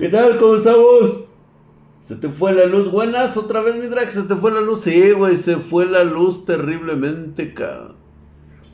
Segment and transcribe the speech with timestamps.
[0.00, 0.38] ¿Qué tal?
[0.38, 1.24] ¿Cómo estamos?
[2.00, 2.90] ¿Se te fue la luz?
[2.90, 4.80] Buenas, otra vez mi drag, se te fue la luz.
[4.80, 7.96] Sí, güey, se fue la luz terriblemente, cabrón.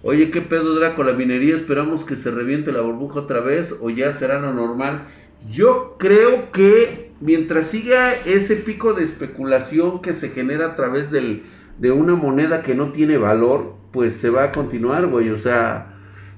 [0.04, 1.02] Oye, ¿qué pedo, Draco?
[1.02, 5.08] La minería, esperamos que se reviente la burbuja otra vez o ya será lo normal.
[5.50, 11.42] Yo creo que mientras siga ese pico de especulación que se genera a través del,
[11.76, 15.30] de una moneda que no tiene valor, pues se va a continuar, güey.
[15.30, 15.92] O sea,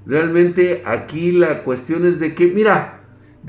[0.07, 2.98] realmente aquí la cuestión es de que, mira,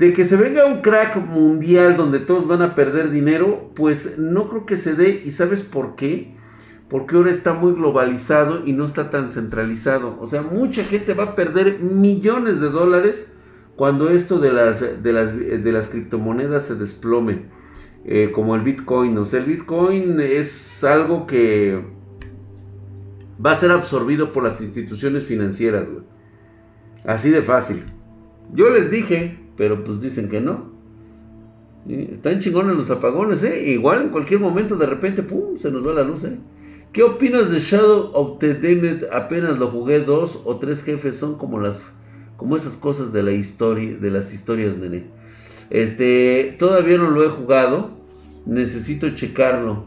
[0.00, 4.48] de que se venga un crack mundial donde todos van a perder dinero, pues no
[4.48, 5.22] creo que se dé.
[5.26, 6.34] ¿Y sabes por qué?
[6.88, 10.16] Porque ahora está muy globalizado y no está tan centralizado.
[10.18, 13.26] O sea, mucha gente va a perder millones de dólares
[13.76, 17.42] cuando esto de las, de las, de las criptomonedas se desplome.
[18.06, 19.18] Eh, como el Bitcoin.
[19.18, 21.84] O sea, el Bitcoin es algo que
[23.44, 25.88] va a ser absorbido por las instituciones financieras.
[27.04, 27.84] Así de fácil.
[28.54, 30.70] Yo les dije, pero pues dicen que no.
[31.86, 33.72] Están chingones los apagones, ¿eh?
[33.72, 35.58] Igual en cualquier momento de repente, ¡pum!
[35.58, 36.38] Se nos va la luz, ¿eh?
[36.94, 39.08] ¿Qué opinas de Shadow of the Damned?
[39.12, 41.92] Apenas lo jugué, dos o tres jefes son como las...
[42.38, 45.08] Como esas cosas de la historia, de las historias, nene.
[45.68, 47.90] Este, todavía no lo he jugado.
[48.46, 49.84] Necesito checarlo.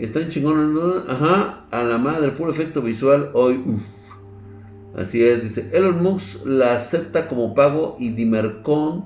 [0.00, 1.04] Están chingones, ¿no?
[1.08, 3.62] Ajá, a la madre, puro efecto visual hoy.
[4.96, 9.04] Así es, dice, Elon Musk la acepta como pago y Dimercon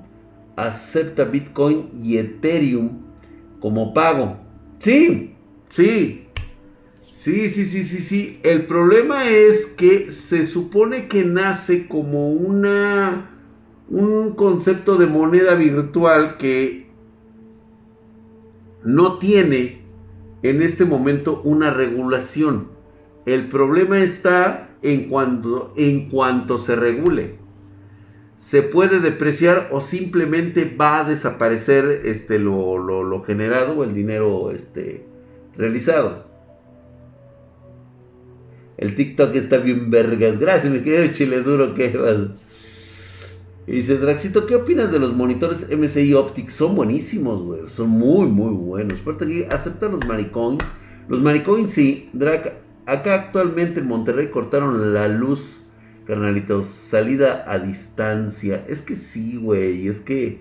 [0.56, 3.02] acepta Bitcoin y Ethereum
[3.60, 4.38] como pago.
[4.78, 5.34] Sí,
[5.68, 6.26] sí,
[7.14, 8.40] sí, sí, sí, sí, sí.
[8.42, 13.28] El problema es que se supone que nace como una
[13.88, 16.86] un concepto de moneda virtual que
[18.84, 19.82] no tiene
[20.42, 22.68] en este momento una regulación.
[23.24, 27.36] El problema está en cuanto, en cuanto se regule.
[28.36, 34.50] Se puede depreciar o simplemente va a desaparecer este, lo, lo, generado o el dinero
[34.50, 35.06] este,
[35.56, 36.26] realizado.
[38.76, 40.40] El TikTok está bien vergas.
[40.40, 41.72] Gracias, mi querido chile duro.
[41.76, 41.96] ¿qué
[43.68, 46.54] Y dice, Draxito, ¿qué opinas de los monitores MSI Optics?
[46.54, 47.60] Son buenísimos, güey.
[47.68, 49.00] Son muy, muy buenos.
[49.00, 50.64] Aparte aceptan los maricoins.
[51.08, 52.10] Los maricoins sí.
[52.12, 52.54] Drac,
[52.86, 55.62] Acá actualmente en Monterrey cortaron la luz,
[56.06, 56.66] carnalitos.
[56.66, 58.64] Salida a distancia.
[58.68, 59.88] Es que sí, güey.
[59.88, 60.40] Es que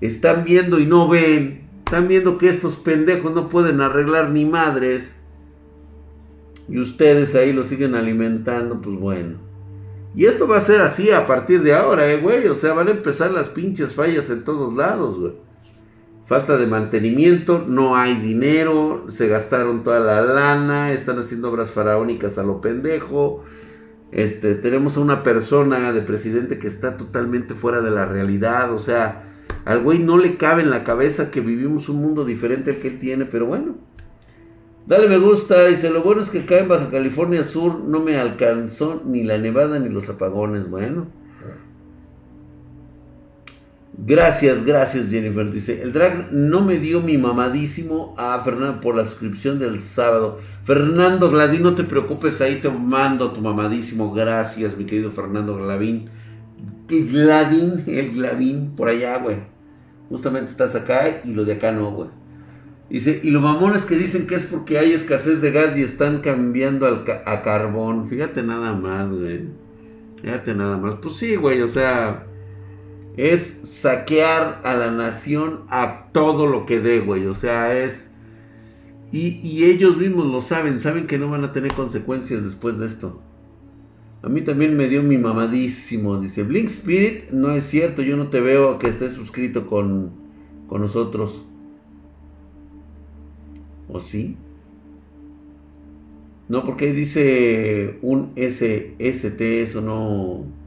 [0.00, 1.68] están viendo y no ven.
[1.84, 5.14] Están viendo que estos pendejos no pueden arreglar ni madres.
[6.68, 9.38] Y ustedes ahí lo siguen alimentando, pues bueno.
[10.14, 12.46] Y esto va a ser así a partir de ahora, eh, güey.
[12.46, 15.43] O sea, van a empezar las pinches fallas en todos lados, güey
[16.24, 22.38] falta de mantenimiento, no hay dinero, se gastaron toda la lana, están haciendo obras faraónicas
[22.38, 23.44] a lo pendejo.
[24.10, 28.78] Este, tenemos a una persona de presidente que está totalmente fuera de la realidad, o
[28.78, 29.24] sea,
[29.64, 32.88] al güey no le cabe en la cabeza que vivimos un mundo diferente al que
[32.88, 33.76] él tiene, pero bueno.
[34.86, 38.18] Dale me gusta, dice, lo bueno es que acá en Baja California Sur no me
[38.18, 41.06] alcanzó ni la nevada ni los apagones, bueno.
[43.96, 45.50] Gracias, gracias Jennifer.
[45.52, 50.38] Dice, el drag no me dio mi mamadísimo a Fernando por la suscripción del sábado.
[50.64, 54.12] Fernando Gladín, no te preocupes, ahí te mando tu mamadísimo.
[54.12, 56.08] Gracias, mi querido Fernando Gladín.
[56.88, 59.36] Gladín, el Gladín, por allá, güey.
[60.08, 62.08] Justamente estás acá y lo de acá no, güey.
[62.90, 66.20] Dice, y los mamones que dicen que es porque hay escasez de gas y están
[66.20, 68.08] cambiando al a carbón.
[68.08, 69.48] Fíjate nada más, güey.
[70.20, 70.96] Fíjate nada más.
[71.00, 72.26] Pues sí, güey, o sea
[73.16, 77.26] es saquear a la nación a todo lo que dé, güey.
[77.26, 78.10] O sea, es...
[79.12, 83.20] Y, ellos mismos lo saben, saben que no van a tener consecuencias después de esto.
[84.22, 86.18] A mí también me dio mi mamadísimo.
[86.18, 90.10] Dice, Blink Spirit, no es cierto, yo no te veo que estés suscrito con,
[90.66, 91.46] con nosotros.
[93.88, 94.36] ¿O sí?
[96.48, 100.63] No, porque dice un SST, eso no...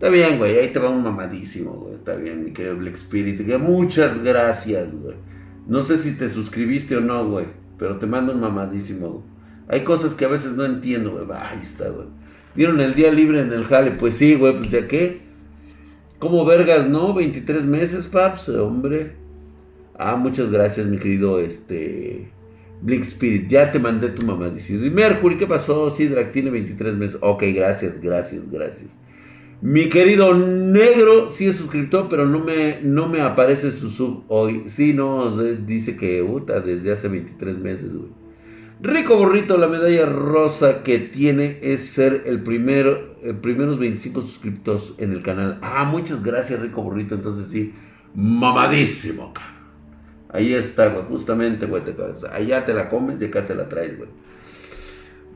[0.00, 1.96] Está bien, güey, ahí te va un mamadísimo, güey.
[1.96, 3.46] Está bien, mi querido Black Spirit.
[3.58, 5.16] Muchas gracias, güey.
[5.66, 7.44] No sé si te suscribiste o no, güey.
[7.76, 9.22] Pero te mando un mamadísimo.
[9.68, 11.26] Hay cosas que a veces no entiendo, güey.
[11.38, 12.06] Ahí está, güey.
[12.54, 13.90] Dieron el día libre en el jale.
[13.90, 15.20] Pues sí, güey, pues ya qué.
[16.18, 17.12] ¿Cómo vergas, no?
[17.12, 19.16] 23 meses, paps, hombre.
[19.98, 22.32] Ah, muchas gracias, mi querido, este...
[22.80, 24.82] Blink Spirit, ya te mandé tu mamadísimo.
[24.82, 25.90] Y Mercury, ¿qué pasó?
[25.90, 27.18] Sí, Drag tiene 23 meses.
[27.20, 28.98] Ok, gracias, gracias, gracias.
[29.62, 34.64] Mi querido negro sí es suscriptor, pero no me, no me aparece su sub hoy.
[34.66, 38.08] Sí, no, dice que uta, desde hace 23 meses, güey.
[38.82, 44.94] Rico Burrito, la medalla rosa que tiene es ser el primero, el primeros 25 suscriptos
[44.96, 45.58] en el canal.
[45.60, 47.14] Ah, muchas gracias, Rico Burrito.
[47.14, 47.74] Entonces sí,
[48.14, 49.60] mamadísimo, cabrón.
[50.30, 51.82] Ahí está, güey, justamente, güey.
[52.32, 54.08] allá te la comes y acá te la traes, güey.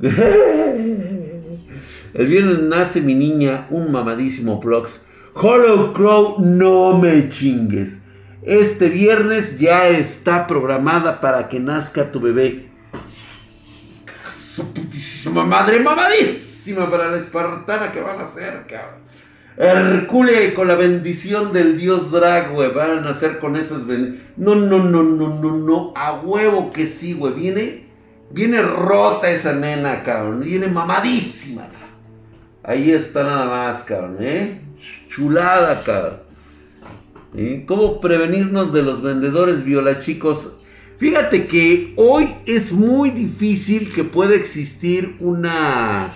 [2.14, 5.00] El viernes nace mi niña, un mamadísimo Prox.
[5.34, 7.98] Hollow Crow, no me chingues.
[8.42, 12.68] Este viernes ya está programada para que nazca tu bebé.
[14.28, 19.00] Su putísima madre, mamadísima para la espartana que van a hacer, cabrón.
[19.56, 22.72] Hercule con la bendición del dios Drag, güey.
[22.72, 24.34] Van a nacer con esas bendiciones.
[24.36, 25.92] No, no, no, no, no, no.
[25.96, 27.32] A huevo que sí, güey.
[27.32, 27.88] Viene,
[28.30, 30.42] viene rota esa nena, cabrón.
[30.42, 31.83] Viene mamadísima, cabrón.
[32.64, 34.62] Ahí está nada más, cabrón, ¿eh?
[35.10, 36.20] Chulada, cabrón.
[37.66, 40.54] ¿Cómo prevenirnos de los vendedores viola, chicos?
[40.96, 46.10] Fíjate que hoy es muy difícil que pueda existir una,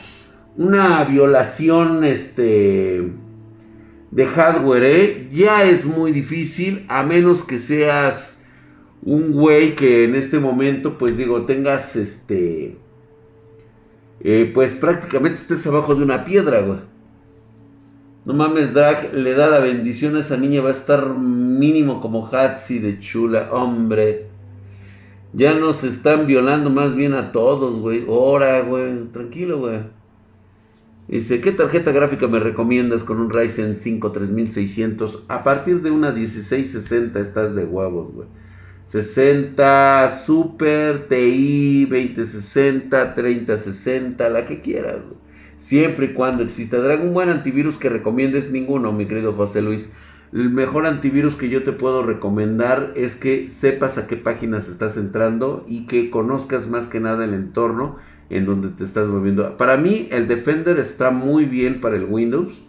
[0.56, 3.12] una violación, este
[4.10, 5.28] de hardware, ¿eh?
[5.30, 8.38] ya es muy difícil, a menos que seas
[9.02, 12.78] un güey que en este momento, pues digo, tengas este,
[14.20, 16.80] eh, pues prácticamente estés abajo de una piedra, güey.
[18.24, 22.26] No mames, Drag, le da la bendición a esa niña, va a estar mínimo como
[22.26, 24.26] Hatsi de chula, hombre.
[25.32, 28.04] Ya nos están violando más bien a todos, güey.
[28.06, 29.80] Ora, güey, tranquilo, güey.
[31.06, 35.24] Dice, ¿qué tarjeta gráfica me recomiendas con un Ryzen 5 3600?
[35.28, 38.28] A partir de una 1660 estás de huevos, güey.
[38.88, 45.02] 60 Super TI 2060 3060, la que quieras.
[45.58, 46.79] Siempre y cuando exista.
[46.96, 49.90] un buen antivirus que recomiendes ninguno, mi querido José Luis.
[50.32, 54.96] El mejor antivirus que yo te puedo recomendar es que sepas a qué páginas estás
[54.96, 57.96] entrando y que conozcas más que nada el entorno
[58.31, 59.58] en donde te estás moviendo.
[59.58, 62.62] Para mí el Defender está muy bien para el Windows.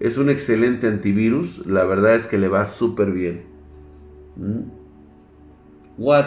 [0.00, 1.64] Es un excelente antivirus.
[1.64, 3.44] La verdad es que le va súper bien.
[4.34, 4.79] ¿Mm?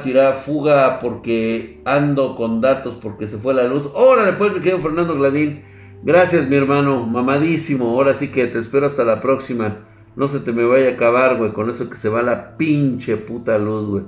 [0.04, 3.90] Tirar fuga porque ando con datos porque se fue la luz.
[3.96, 5.64] Órale, pues me quedo Fernando Gladín.
[6.04, 7.08] Gracias, mi hermano.
[7.08, 7.90] Mamadísimo.
[7.90, 9.80] Ahora sí que te espero hasta la próxima.
[10.16, 11.54] No se te me vaya a acabar, güey.
[11.54, 14.04] Con eso que se va la pinche puta luz, güey.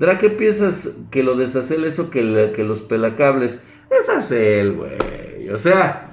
[0.00, 3.58] Dra, ¿qué piensas que lo deshacer eso que, que los pelacables?
[3.96, 5.48] Es Acel, güey.
[5.50, 6.12] O sea,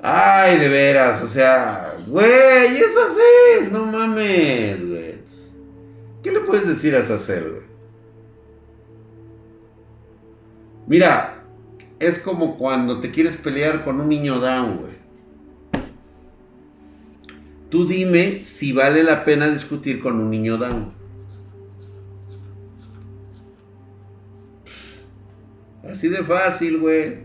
[0.00, 5.10] ay, de veras, o sea, güey, es Acel, no mames, güey.
[6.22, 7.69] ¿Qué le puedes decir a Acel, güey?
[10.90, 11.44] Mira,
[12.00, 14.94] es como cuando te quieres pelear con un niño down, güey.
[17.68, 20.90] Tú dime si vale la pena discutir con un niño down.
[25.88, 27.18] Así de fácil, güey.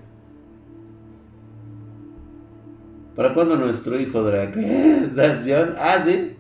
[3.16, 4.54] ¿Para cuándo nuestro hijo Drac?
[5.16, 5.74] ¿Das John?
[5.80, 6.36] Ah, sí.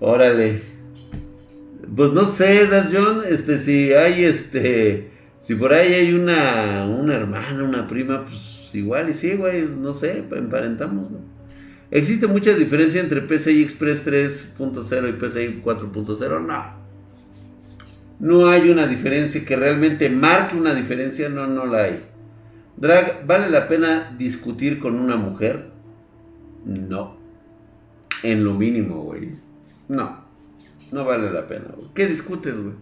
[0.00, 0.60] Órale.
[1.96, 5.16] Pues no sé, Das John, este, si hay este.
[5.48, 9.94] Si por ahí hay una, una hermana, una prima, pues igual y sí, güey, no
[9.94, 11.20] sé, emparentamos, ¿no?
[11.90, 16.44] ¿Existe mucha diferencia entre PCI Express 3.0 y PCI 4.0?
[16.44, 16.64] No.
[18.20, 22.04] No hay una diferencia que realmente marque una diferencia, no, no la hay.
[22.76, 25.70] Drag, ¿vale la pena discutir con una mujer?
[26.66, 27.16] No.
[28.22, 29.30] En lo mínimo, güey.
[29.88, 30.24] No.
[30.92, 31.88] No vale la pena, güey.
[31.94, 32.74] ¿Qué discutes, güey?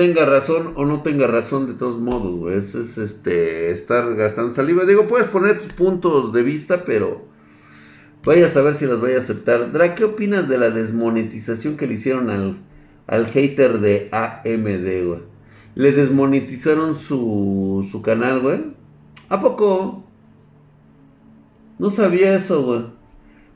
[0.00, 2.56] Tenga razón o no tenga razón de todos modos, güey.
[2.56, 4.84] Es, es este estar gastando saliva.
[4.84, 7.30] Digo, puedes poner tus puntos de vista, pero
[8.24, 9.72] Vaya a saber si las voy a aceptar.
[9.72, 12.58] Dra, ¿qué opinas de la desmonetización que le hicieron al,
[13.06, 15.20] al hater de AMD, güey?
[15.74, 18.60] Le desmonetizaron su, su canal, güey.
[19.30, 20.04] ¿A poco?
[21.78, 22.84] No sabía eso, güey.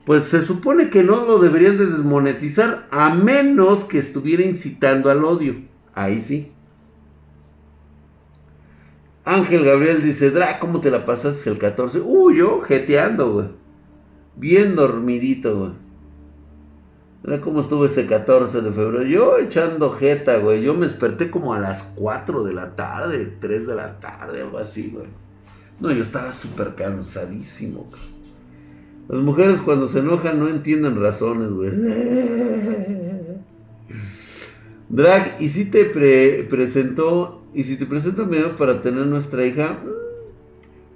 [0.07, 5.25] Pues se supone que no lo deberían de desmonetizar a menos que estuviera incitando al
[5.25, 5.57] odio.
[5.95, 6.51] Ahí sí.
[9.25, 12.01] Ángel Gabriel dice, Dra, ¿cómo te la pasaste el 14?
[12.01, 13.49] Uy, yo jeteando, güey.
[14.37, 15.85] Bien dormidito, güey.
[17.23, 19.03] Mira cómo estuvo ese 14 de febrero.
[19.05, 20.63] Yo echando jeta, güey.
[20.63, 24.59] Yo me desperté como a las 4 de la tarde, 3 de la tarde, algo
[24.59, 25.07] así, güey.
[25.81, 27.87] No, yo estaba súper cansadísimo.
[29.09, 31.71] Las mujeres cuando se enojan no entienden razones, güey.
[34.89, 39.79] Drag, ¿y si te presentó, y si te presenta medio para tener nuestra hija?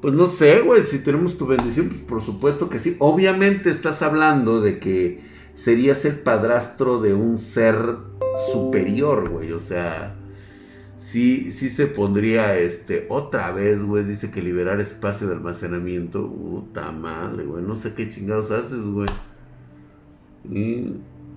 [0.00, 2.96] Pues no sé, güey, si tenemos tu bendición, pues por supuesto que sí.
[3.00, 5.20] Obviamente estás hablando de que
[5.54, 7.96] serías el padrastro de un ser
[8.52, 9.50] superior, güey.
[9.52, 10.14] O sea,
[10.98, 16.30] sí, sí se pondría este, otra vez, güey, dice que liberar espacio de almacenamiento.
[16.30, 19.08] Puta madre, güey, no sé qué chingados haces, güey.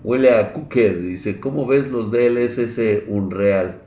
[0.04, 3.82] Huele a Cooked, dice, ¿cómo ves los DLSS Unreal?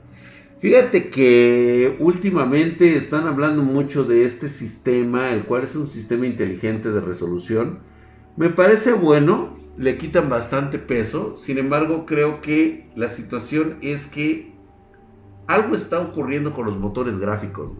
[0.59, 6.91] Fíjate que últimamente están hablando mucho de este sistema, el cual es un sistema inteligente
[6.91, 7.79] de resolución.
[8.37, 14.53] Me parece bueno, le quitan bastante peso, sin embargo creo que la situación es que
[15.47, 17.73] algo está ocurriendo con los motores gráficos,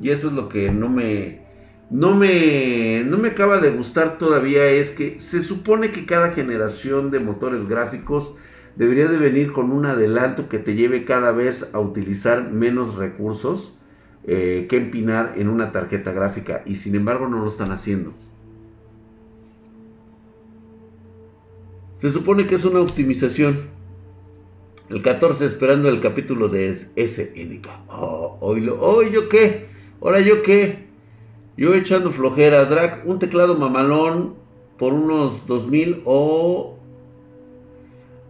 [0.00, 1.42] Y eso es lo que no me,
[1.90, 7.10] no me, no me acaba de gustar todavía, es que se supone que cada generación
[7.10, 8.34] de motores gráficos
[8.76, 13.76] debería de venir con un adelanto que te lleve cada vez a utilizar menos recursos
[14.24, 18.12] eh, que empinar en una tarjeta gráfica y sin embargo no lo están haciendo.
[21.96, 23.68] Se supone que es una optimización.
[24.88, 27.68] El 14 esperando el capítulo de SNK.
[27.88, 29.66] Oh, hoy, hoy yo qué.
[30.00, 30.89] Ahora yo qué.
[31.60, 32.64] Yo echando flojera.
[32.64, 34.32] Drag, un teclado mamalón
[34.78, 36.78] por unos 2000 o...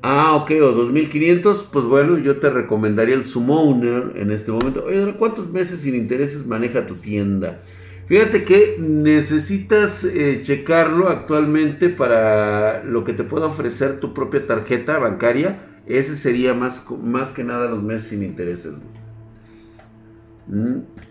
[0.03, 1.63] Ah, ok, o 2500.
[1.73, 4.83] Pues bueno, yo te recomendaría el Summoner en este momento.
[4.85, 7.61] Oye, ¿cuántos meses sin intereses maneja tu tienda?
[8.09, 14.99] Fíjate que necesitas eh, checarlo actualmente para lo que te pueda ofrecer tu propia tarjeta
[14.99, 15.69] bancaria.
[15.87, 18.73] Ese sería más, más que nada los meses sin intereses.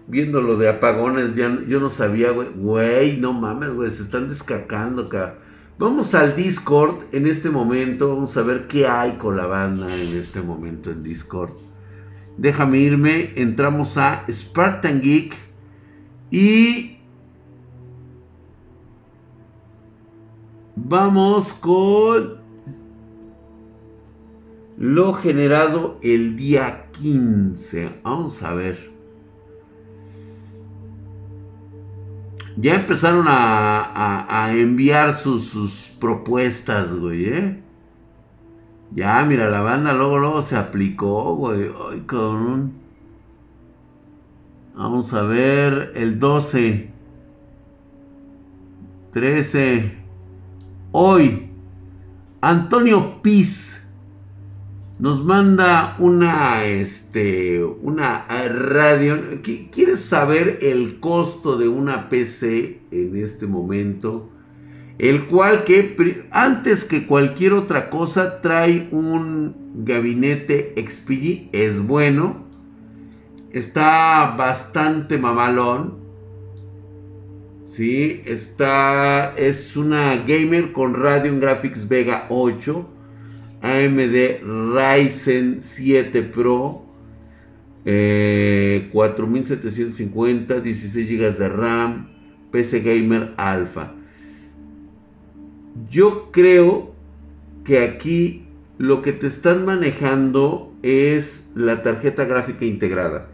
[0.10, 2.50] Viendo lo de apagones, yo no sabía, güey.
[2.56, 5.36] Güey, no mames, güey, se están descacando acá.
[5.78, 8.10] Vamos al Discord en este momento.
[8.10, 11.52] Vamos a ver qué hay con la banda en este momento en Discord.
[12.38, 13.32] Déjame irme.
[13.36, 15.36] Entramos a Spartan Geek.
[16.32, 16.98] Y
[20.76, 22.40] vamos con
[24.78, 28.02] lo generado el día 15.
[28.04, 28.99] Vamos a ver.
[32.58, 37.64] Ya empezaron a, enviar sus, propuestas, güey, ¿eh?
[38.92, 41.70] Ya, mira, la banda luego, luego se aplicó, güey.
[41.92, 42.74] Ay, cabrón.
[44.76, 46.92] Vamos a ver el 12.
[49.14, 49.98] 13.
[50.92, 51.52] Hoy,
[52.42, 53.79] Antonio Piz
[55.00, 59.42] nos manda una, este, una radio.
[59.72, 64.30] ¿Quieres saber el costo de una PC en este momento?
[64.98, 71.50] El cual que antes que cualquier otra cosa trae un gabinete XPG.
[71.54, 72.50] Es bueno
[73.52, 75.98] Está bastante mamalón.
[77.64, 79.34] Sí, está.
[79.36, 82.99] Es una gamer con Radeon Graphics Vega 8.
[83.62, 86.86] AMD Ryzen 7 Pro.
[87.84, 92.10] 4750, eh, 16 GB de RAM.
[92.52, 93.94] PC Gamer Alpha.
[95.90, 96.94] Yo creo
[97.64, 98.46] que aquí
[98.78, 103.30] lo que te están manejando es la tarjeta gráfica integrada.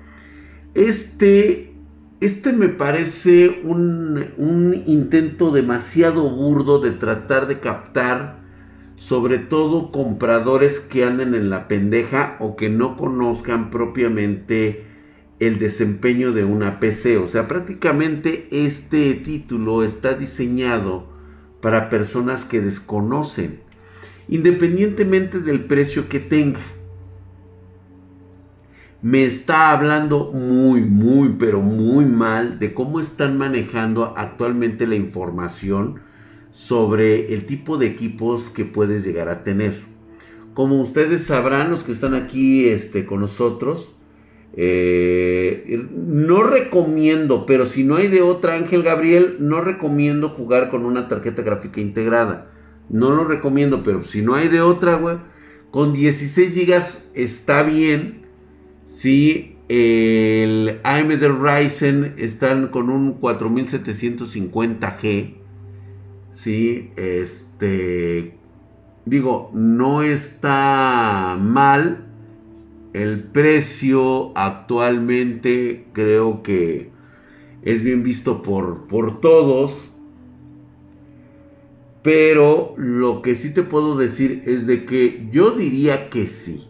[0.73, 1.73] Este,
[2.19, 8.44] este me parece un, intento demasiado burdo de tratar de captar
[9.05, 14.83] sobre todo compradores que anden en la pendeja o que no conozcan propiamente
[15.39, 17.19] el desempeño de una PC.
[17.19, 21.05] O sea, prácticamente este título está diseñado
[21.61, 23.59] para personas que desconocen,
[24.27, 26.61] independientemente del precio que tenga
[29.03, 35.99] me está hablando muy, muy, pero muy mal de cómo están manejando actualmente la información
[36.55, 39.73] sobre el tipo de equipos que puedes llegar a tener.
[40.53, 43.93] Como ustedes sabrán, los que están aquí este, con nosotros,
[44.53, 50.85] eh, no recomiendo, pero si no hay de otra, Ángel Gabriel, no recomiendo jugar con
[50.85, 52.53] una tarjeta gráfica integrada.
[52.87, 54.97] No lo recomiendo, pero si no hay de otra,
[55.71, 56.81] con 16 GB
[57.15, 58.23] está bien
[58.87, 65.44] Sí, el AMD Ryzen están con un 4750G.
[66.35, 68.37] Sí, este.
[69.05, 72.05] Digo, no está mal.
[72.93, 76.91] El precio actualmente creo que
[77.61, 79.85] es bien visto por, por todos.
[82.03, 86.67] Pero lo que sí te puedo decir es de que yo diría que sí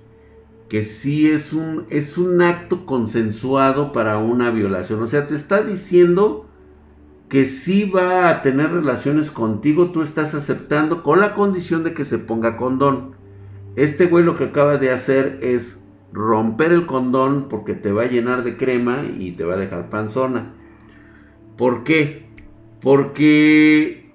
[0.69, 5.01] que sí es un, es un acto consensuado para una violación.
[5.01, 6.44] O sea, te está diciendo
[7.29, 12.05] que sí va a tener relaciones contigo, tú estás aceptando con la condición de que
[12.05, 13.15] se ponga condón.
[13.75, 18.07] Este güey lo que acaba de hacer es romper el condón porque te va a
[18.07, 20.53] llenar de crema y te va a dejar panzona.
[21.57, 22.29] ¿Por qué?
[22.81, 24.13] Porque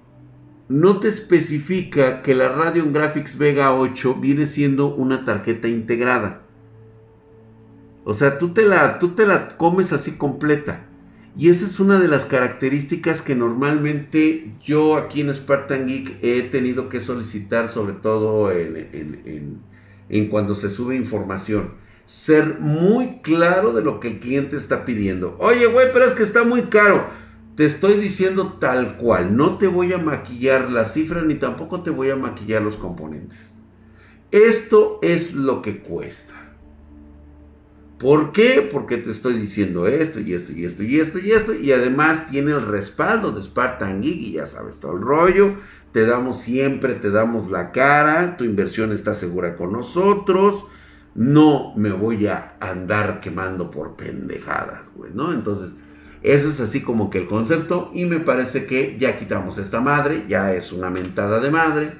[0.69, 6.43] no te especifica que la Radeon Graphics Vega 8 viene siendo una tarjeta integrada.
[8.03, 10.87] O sea, tú te la, tú te la comes así completa.
[11.37, 16.41] Y esa es una de las características que normalmente yo aquí en Spartan Geek he
[16.43, 19.61] tenido que solicitar, sobre todo en,
[20.29, 21.75] cuando se sube información.
[22.03, 25.37] Ser muy claro de lo que el cliente está pidiendo.
[25.39, 27.05] Oye, güey, pero es que está muy caro.
[27.55, 29.37] Te estoy diciendo tal cual.
[29.37, 33.51] No te voy a maquillar la cifra ni tampoco te voy a maquillar los componentes.
[34.31, 36.40] Esto es lo que cuesta.
[38.01, 38.67] ¿Por qué?
[38.71, 41.53] Porque te estoy diciendo esto y esto y esto y esto y esto.
[41.53, 45.53] Y además tiene el respaldo de Spartan Geek ya sabes todo el rollo.
[45.91, 48.37] Te damos siempre, te damos la cara.
[48.37, 50.65] Tu inversión está segura con nosotros.
[51.13, 55.31] No me voy a andar quemando por pendejadas, güey, ¿no?
[55.31, 55.75] Entonces,
[56.23, 57.91] eso es así como que el concepto.
[57.93, 60.25] Y me parece que ya quitamos esta madre.
[60.27, 61.93] Ya es una mentada de madre.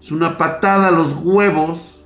[0.00, 1.97] Es una patada a los huevos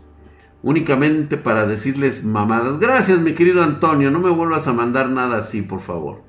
[0.63, 2.79] únicamente para decirles mamadas.
[2.79, 4.11] Gracias, mi querido Antonio.
[4.11, 6.23] No me vuelvas a mandar nada así, por favor.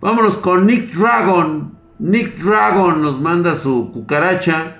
[0.00, 1.76] Vámonos con Nick Dragon.
[1.98, 4.78] Nick Dragon nos manda su cucaracha.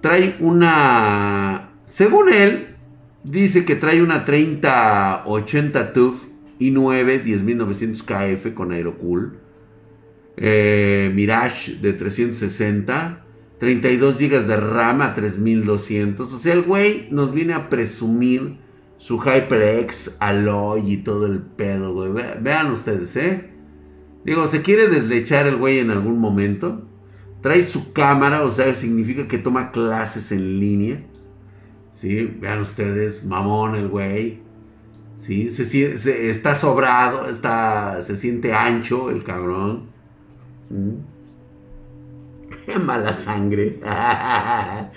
[0.00, 1.70] Trae una.
[1.84, 2.76] Según él,
[3.24, 6.26] dice que trae una 3080 TUF
[6.60, 9.40] i9 10900 KF con Aerocool.
[10.36, 13.25] Eh, Mirage de 360.
[13.58, 16.32] 32 GB de RAM a 3200.
[16.32, 18.58] O sea, el güey nos viene a presumir
[18.98, 22.12] su HyperX Alloy y todo el pedo, güey.
[22.40, 23.50] Vean ustedes, ¿eh?
[24.24, 26.82] Digo, se quiere deslechar el güey en algún momento.
[27.40, 31.06] Trae su cámara, o sea, significa que toma clases en línea.
[31.92, 32.36] ¿Sí?
[32.40, 34.40] Vean ustedes, mamón el güey.
[35.16, 35.48] ¿Sí?
[35.50, 39.84] Se, está sobrado, está, se siente ancho el cabrón.
[40.68, 41.15] ¿Mm?
[42.84, 43.78] mala sangre.
[43.80, 44.90] nah,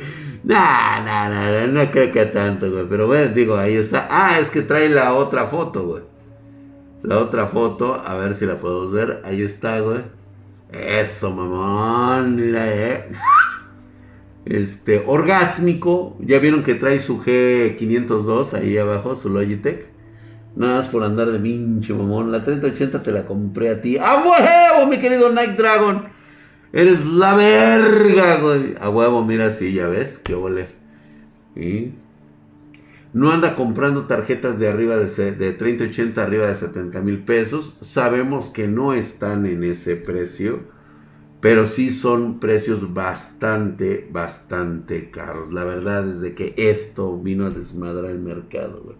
[1.03, 2.85] nah, nah, no creo que tanto, güey.
[2.89, 4.07] Pero bueno, digo, ahí está.
[4.09, 6.03] Ah, es que trae la otra foto, güey.
[7.03, 9.21] La otra foto, a ver si la podemos ver.
[9.23, 10.01] Ahí está, güey.
[10.71, 12.35] Eso, mamón.
[12.35, 13.09] Mira, eh.
[14.45, 16.17] Este, orgásmico.
[16.19, 19.87] Ya vieron que trae su G502 ahí abajo, su Logitech.
[20.55, 22.31] Nada más por andar de pinche mamón.
[22.31, 23.97] La 3080 te la compré a ti.
[23.97, 26.09] ¡A huevo, mi querido Night Dragon!
[26.71, 28.75] Eres la verga, güey.
[28.79, 30.67] A huevo, mira, sí, ya ves, qué ole.
[31.55, 31.93] ¿Y?
[33.11, 37.75] No anda comprando tarjetas de arriba de, de 30, 80, arriba de 70 mil pesos.
[37.81, 40.59] Sabemos que no están en ese precio.
[41.41, 45.51] Pero sí son precios bastante, bastante caros.
[45.53, 48.97] La verdad es que esto vino a desmadrar el mercado, güey.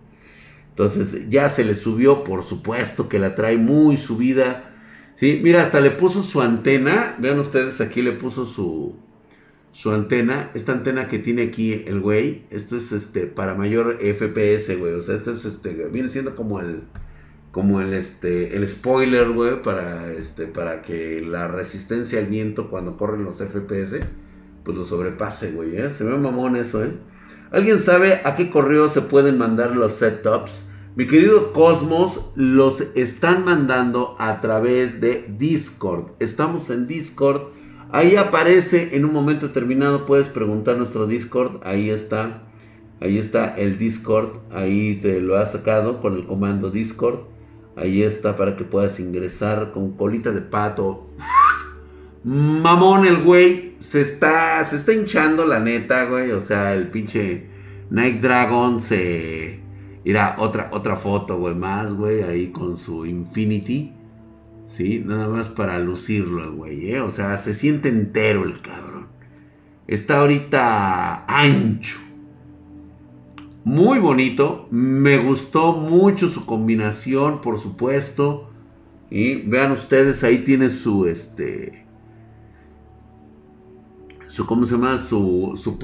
[0.69, 4.68] Entonces ya se le subió, por supuesto que la trae muy subida
[5.19, 7.17] Sí, mira, hasta le puso su antena.
[7.19, 8.95] Vean ustedes, aquí le puso su,
[9.73, 10.49] su antena.
[10.53, 12.45] Esta antena que tiene aquí el güey.
[12.51, 14.93] Esto es este para mayor FPS, güey.
[14.93, 15.73] O sea, este es este.
[15.89, 16.83] Viene siendo como el.
[17.51, 18.55] Como el este.
[18.55, 19.61] El spoiler, güey.
[19.61, 20.45] Para este.
[20.45, 23.99] Para que la resistencia al viento cuando corren los FPS.
[24.63, 25.75] Pues lo sobrepase, güey.
[25.75, 25.91] ¿eh?
[25.91, 26.93] Se ve mamón eso, eh.
[27.51, 30.68] ¿Alguien sabe a qué correo se pueden mandar los setups?
[30.99, 36.07] Mi querido Cosmos, los están mandando a través de Discord.
[36.19, 37.53] Estamos en Discord.
[37.89, 40.05] Ahí aparece en un momento determinado.
[40.05, 41.61] Puedes preguntar nuestro Discord.
[41.63, 42.43] Ahí está.
[42.99, 44.39] Ahí está el Discord.
[44.51, 47.19] Ahí te lo ha sacado con el comando Discord.
[47.77, 51.07] Ahí está para que puedas ingresar con colita de pato.
[52.25, 53.75] Mamón el güey.
[53.79, 56.33] Se está, se está hinchando la neta, güey.
[56.33, 57.47] O sea, el pinche
[57.89, 59.68] Night Dragon se
[60.05, 63.93] Mira, otra, otra foto, güey, más, güey, ahí con su Infinity.
[64.65, 65.03] ¿Sí?
[65.03, 67.01] Nada más para lucirlo, güey, ¿eh?
[67.01, 69.07] O sea, se siente entero el cabrón.
[69.87, 71.97] Está ahorita ancho.
[73.63, 74.67] Muy bonito.
[74.69, 78.49] Me gustó mucho su combinación, por supuesto.
[79.09, 81.85] Y vean ustedes, ahí tiene su, este...
[84.27, 84.99] Su, ¿cómo se llama?
[84.99, 85.79] Su, su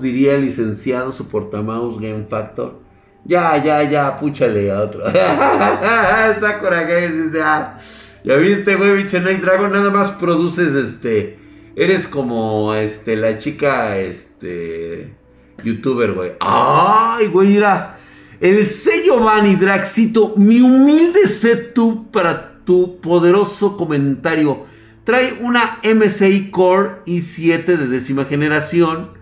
[0.00, 2.80] diría el licenciado, su portamouse Game Factor.
[3.24, 5.04] Ya, ya, ya, púchale a otro.
[6.40, 7.78] Sakura Games dice, ah,
[8.24, 11.38] ya viste, güey, bicho Night Dragon, nada más produces, este,
[11.76, 15.14] eres como, este, la chica, este,
[15.62, 16.32] youtuber, güey.
[16.40, 17.96] Ay, güey, mira,
[18.40, 24.66] el sello Vanny Draxito, mi humilde setup para tu poderoso comentario.
[25.04, 29.21] Trae una MSI Core i7 de décima generación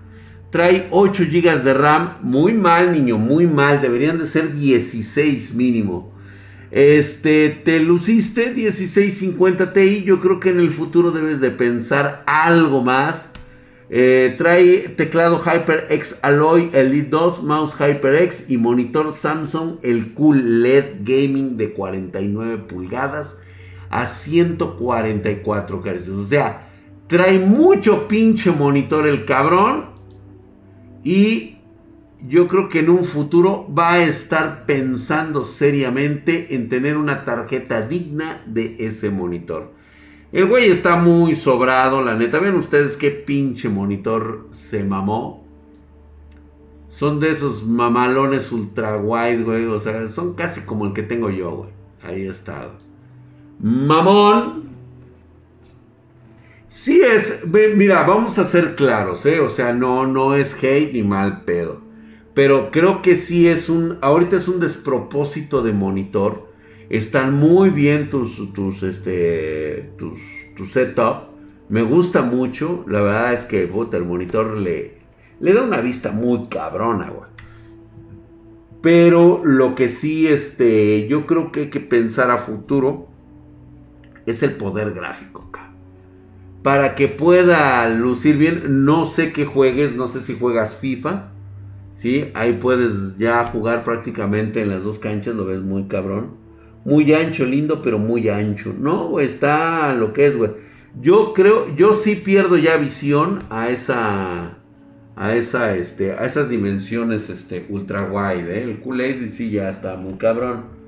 [0.50, 2.14] Trae 8 GB de RAM.
[2.22, 3.80] Muy mal, niño, muy mal.
[3.80, 6.12] Deberían de ser 16 mínimo.
[6.72, 10.02] Este, te luciste 1650 Ti.
[10.02, 13.30] Yo creo que en el futuro debes de pensar algo más.
[13.92, 21.00] Eh, trae teclado HyperX Alloy Elite 2, mouse HyperX y monitor Samsung el Cool LED
[21.02, 23.36] Gaming de 49 pulgadas
[23.88, 26.08] a 144 Hz.
[26.08, 26.68] O sea,
[27.08, 29.89] trae mucho pinche monitor el cabrón
[31.04, 31.56] y
[32.26, 37.82] yo creo que en un futuro va a estar pensando seriamente en tener una tarjeta
[37.82, 39.72] digna de ese monitor.
[40.32, 42.38] El güey está muy sobrado, la neta.
[42.38, 45.44] Ven ustedes qué pinche monitor se mamó.
[46.88, 49.64] Son de esos mamalones ultra wide, güey.
[49.64, 51.70] O sea, son casi como el que tengo yo, güey.
[52.02, 52.70] Ahí está.
[53.58, 54.69] Mamón.
[56.72, 57.40] Sí es,
[57.74, 59.40] mira, vamos a ser claros, ¿eh?
[59.40, 61.80] O sea, no, no es hate ni mal pedo.
[62.32, 66.48] Pero creo que sí es un, ahorita es un despropósito de monitor
[66.90, 70.20] están muy bien tus, tus, este, tus,
[70.56, 71.30] tu setup.
[71.68, 72.84] Me gusta mucho.
[72.88, 74.98] La verdad es que el monitor le,
[75.38, 77.30] le da una vista muy cabrona, güey.
[78.80, 83.08] Pero lo que sí, este, yo creo que hay que pensar a futuro
[84.26, 85.50] es el poder gráfico,
[86.62, 91.30] Para que pueda lucir bien, no sé qué juegues, no sé si juegas FIFA.
[92.00, 92.30] ¿sí?
[92.32, 96.38] Ahí puedes ya jugar prácticamente en las dos canchas, lo ves muy cabrón.
[96.82, 98.74] Muy ancho, lindo, pero muy ancho.
[98.78, 100.52] No, está lo que es, güey.
[100.98, 104.58] Yo creo, yo sí pierdo ya visión a esa,
[105.14, 108.62] a esa, este, a esas dimensiones, este, ultra wide, ¿eh?
[108.62, 110.79] El Kool-Aid sí ya está muy cabrón.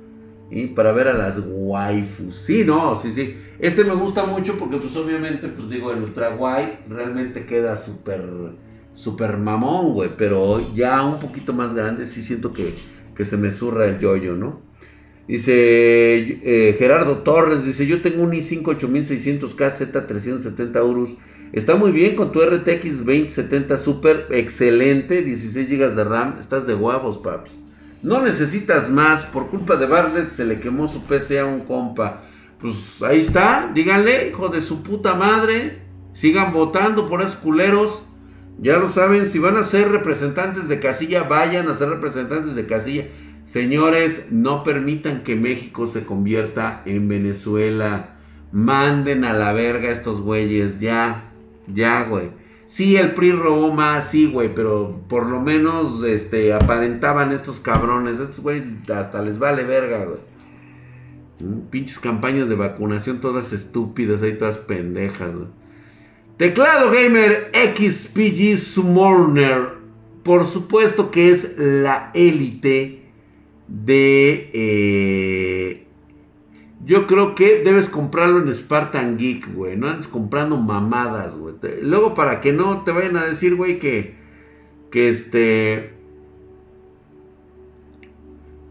[0.55, 2.37] Y para ver a las waifus.
[2.37, 3.35] Sí, no, sí, sí.
[3.59, 8.23] Este me gusta mucho porque, pues, obviamente, pues, digo, el ultra wide realmente queda súper,
[8.93, 10.11] súper mamón, güey.
[10.17, 12.75] Pero ya un poquito más grande sí siento que,
[13.17, 14.61] que se me zurra el yoyo, ¿no?
[15.27, 21.11] Dice eh, Gerardo Torres, dice, yo tengo un i5 8600K Z370 euros.
[21.55, 26.75] Está muy bien con tu RTX 2070 Super, excelente, 16 GB de RAM, estás de
[26.75, 27.62] guavos, papi.
[28.03, 32.23] No necesitas más, por culpa de Bardet se le quemó su PC a un compa.
[32.59, 38.05] Pues ahí está, díganle, hijo de su puta madre, sigan votando por esos culeros.
[38.59, 42.67] Ya lo saben, si van a ser representantes de casilla, vayan a ser representantes de
[42.67, 43.07] casilla.
[43.45, 48.17] Señores, no permitan que México se convierta en Venezuela.
[48.51, 50.81] Manden a la verga a estos güeyes.
[50.81, 51.33] Ya,
[51.67, 52.31] ya, güey.
[52.73, 58.19] Sí, el PRI robó más, sí, güey, pero por lo menos este, aparentaban estos cabrones.
[58.19, 60.21] Estos güeyes hasta les vale verga, güey.
[61.41, 65.49] Mm, pinches campañas de vacunación todas estúpidas, ahí todas pendejas, güey.
[66.39, 69.75] Teclado Gamer XPG Summoner.
[70.23, 73.03] Por supuesto que es la élite
[73.69, 74.51] de...
[74.55, 75.82] Eh,
[76.85, 79.77] yo creo que debes comprarlo en Spartan Geek, güey.
[79.77, 81.55] No andes comprando mamadas, güey.
[81.83, 84.17] Luego para que no te vayan a decir, güey, que...
[84.91, 85.95] Que este...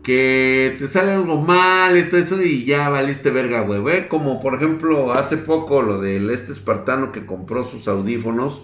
[0.04, 4.10] Que te sale algo mal y todo eso y ya valiste verga, güey.
[4.10, 8.64] Como por ejemplo hace poco lo del este espartano que compró sus audífonos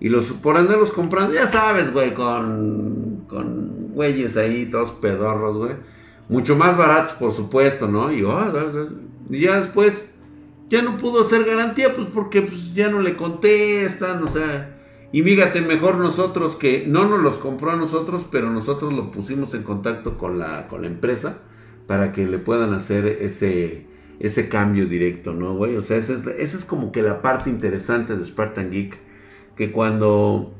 [0.00, 5.72] y los por andarlos comprando, ya sabes, güey, con, con güeyes ahí, todos pedorros, güey.
[6.28, 8.12] Mucho más baratos, por supuesto, ¿no?
[8.12, 8.52] Y, oh,
[9.30, 10.10] y ya después,
[10.68, 14.74] ya no pudo ser garantía, pues porque pues, ya no le contestan, o sea.
[15.10, 19.54] Y fíjate, mejor nosotros que no nos los compró a nosotros, pero nosotros lo pusimos
[19.54, 21.38] en contacto con la, con la empresa
[21.86, 23.86] para que le puedan hacer ese,
[24.20, 25.76] ese cambio directo, ¿no, güey?
[25.76, 28.98] O sea, esa es, esa es como que la parte interesante de Spartan Geek
[29.58, 30.54] que cuando,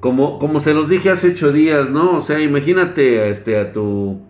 [0.00, 2.16] como, como se los dije hace ocho días, ¿no?
[2.16, 4.22] O sea, imagínate este, a tu,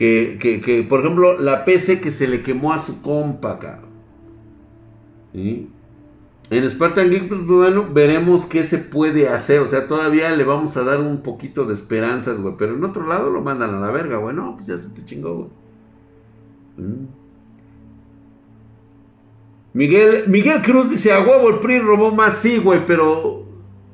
[0.00, 3.90] que, que, que, por ejemplo, la PC que se le quemó a su compa, cabrón.
[5.34, 9.60] En Spartan Geek, pues bueno, veremos qué se puede hacer.
[9.60, 12.54] O sea, todavía le vamos a dar un poquito de esperanzas, güey.
[12.56, 14.34] Pero en otro lado lo mandan a la verga, güey.
[14.34, 16.88] No, pues ya se te chingó, güey.
[19.74, 23.44] Miguel, Miguel Cruz dice, a huevo el PRI robó más, sí, güey, pero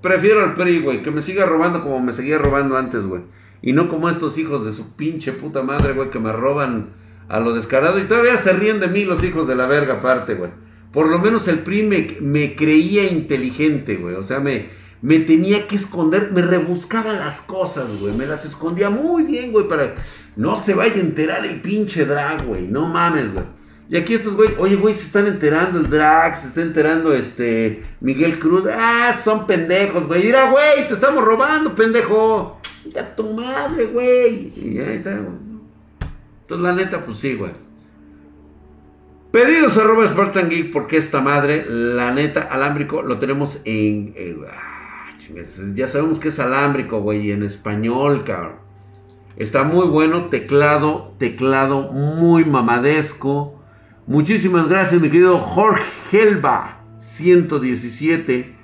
[0.02, 3.22] prefiero al PRI, güey, que me siga robando como me seguía robando antes, güey.
[3.62, 6.90] Y no como estos hijos de su pinche puta madre, güey, que me roban
[7.28, 7.98] a lo descarado.
[7.98, 10.50] Y todavía se ríen de mí los hijos de la verga aparte, güey.
[10.92, 14.14] Por lo menos el PRI me, me creía inteligente, güey.
[14.14, 14.68] O sea, me,
[15.02, 18.14] me tenía que esconder, me rebuscaba las cosas, güey.
[18.14, 19.94] Me las escondía muy bien, güey, para
[20.36, 22.66] no se vaya a enterar el pinche drag, güey.
[22.66, 23.44] No mames, güey.
[23.88, 27.82] Y aquí estos güey, oye, güey, se están enterando el drag, se está enterando este
[28.00, 28.64] Miguel Cruz.
[28.72, 30.24] Ah, son pendejos, güey.
[30.24, 32.60] Mira, güey, te estamos robando, pendejo.
[32.92, 34.52] Ya tu madre, güey.
[34.56, 35.36] Y ahí está, güey.
[36.42, 37.52] Entonces, la neta, pues sí, güey.
[39.30, 44.14] Pedidos arroba Spartan Geek, porque esta madre, la neta, alámbrico, lo tenemos en.
[44.48, 45.16] ah,
[45.74, 48.56] ya sabemos que es alámbrico, güey, en español, cabrón.
[49.36, 53.55] Está muy bueno, teclado, teclado muy mamadesco.
[54.08, 58.54] Muchísimas gracias, mi querido Jorge Helba, 117.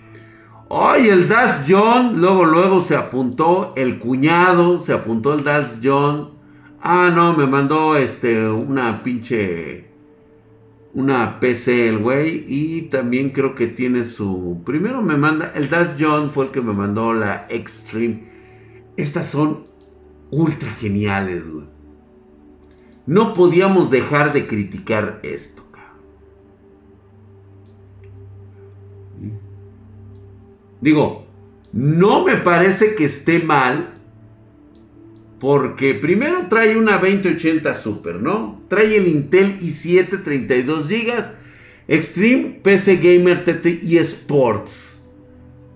[0.71, 6.35] Ay, el Dash John, luego, luego se apuntó el cuñado, se apuntó el Dash John.
[6.81, 9.91] Ah, no, me mandó este, una pinche,
[10.95, 12.45] una PC el güey.
[12.47, 16.63] Y también creo que tiene su, primero me manda, el Dash John fue el que
[16.63, 18.29] me mandó la Extreme.
[18.97, 19.65] Estas son
[20.31, 21.72] ultra geniales, güey.
[23.07, 25.63] No podíamos dejar de criticar esto.
[30.83, 31.27] Digo,
[31.73, 33.95] no me parece que esté mal.
[35.39, 38.61] Porque primero trae una 2080 Super, ¿no?
[38.69, 41.25] Trae el Intel i7 32 GB.
[41.89, 45.01] Extreme PC Gamer TT y Sports.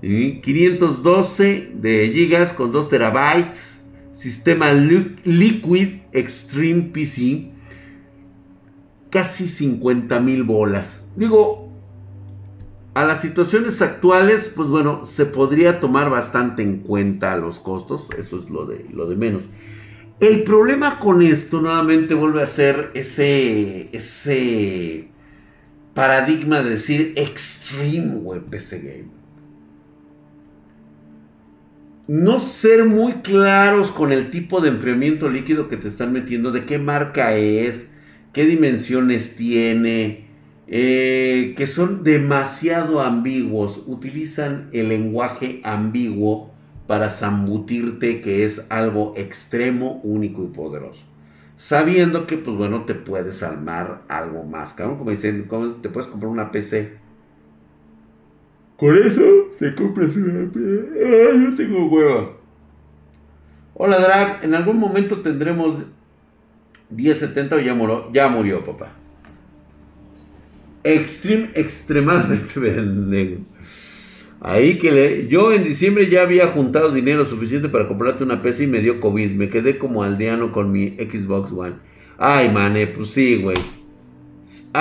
[0.02, 3.75] 512 de gigas con 2 terabytes.
[4.16, 7.50] Sistema Liquid Extreme PC.
[9.10, 11.06] Casi 50 mil bolas.
[11.16, 11.70] Digo,
[12.94, 18.38] a las situaciones actuales, pues bueno, se podría tomar bastante en cuenta los costos, eso
[18.38, 19.42] es lo de, lo de menos.
[20.18, 25.10] El problema con esto nuevamente vuelve a ser ese, ese
[25.92, 29.15] paradigma de decir extreme web PC game.
[32.08, 36.64] No ser muy claros con el tipo de enfriamiento líquido que te están metiendo, de
[36.64, 37.88] qué marca es,
[38.32, 40.28] qué dimensiones tiene,
[40.68, 46.52] eh, que son demasiado ambiguos, utilizan el lenguaje ambiguo
[46.86, 51.04] para zambutirte que es algo extremo, único y poderoso.
[51.56, 54.98] Sabiendo que, pues bueno, te puedes armar algo más, cabrón.
[54.98, 55.48] Como dicen,
[55.82, 56.98] te puedes comprar una PC.
[58.76, 59.22] Con eso
[59.58, 60.20] se una PC.
[60.20, 62.32] Ay, yo tengo hueva.
[63.74, 64.44] Hola, Drag.
[64.44, 65.76] En algún momento tendremos
[66.90, 68.92] 1070 o ya murió, ya murió, papá.
[70.84, 73.40] Extreme, extremadamente pendejo.
[74.40, 75.26] Ahí que le.
[75.26, 79.00] Yo en diciembre ya había juntado dinero suficiente para comprarte una PC y me dio
[79.00, 79.30] COVID.
[79.32, 81.76] Me quedé como aldeano con mi Xbox One.
[82.18, 83.56] Ay, mané, pues sí, güey.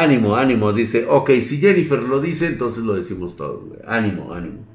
[0.02, 1.06] Ánimo, ánimo, dice.
[1.08, 3.80] Ok, si Jennifer lo dice, entonces lo decimos todos, güey.
[3.88, 4.66] Ánimo, ánimo.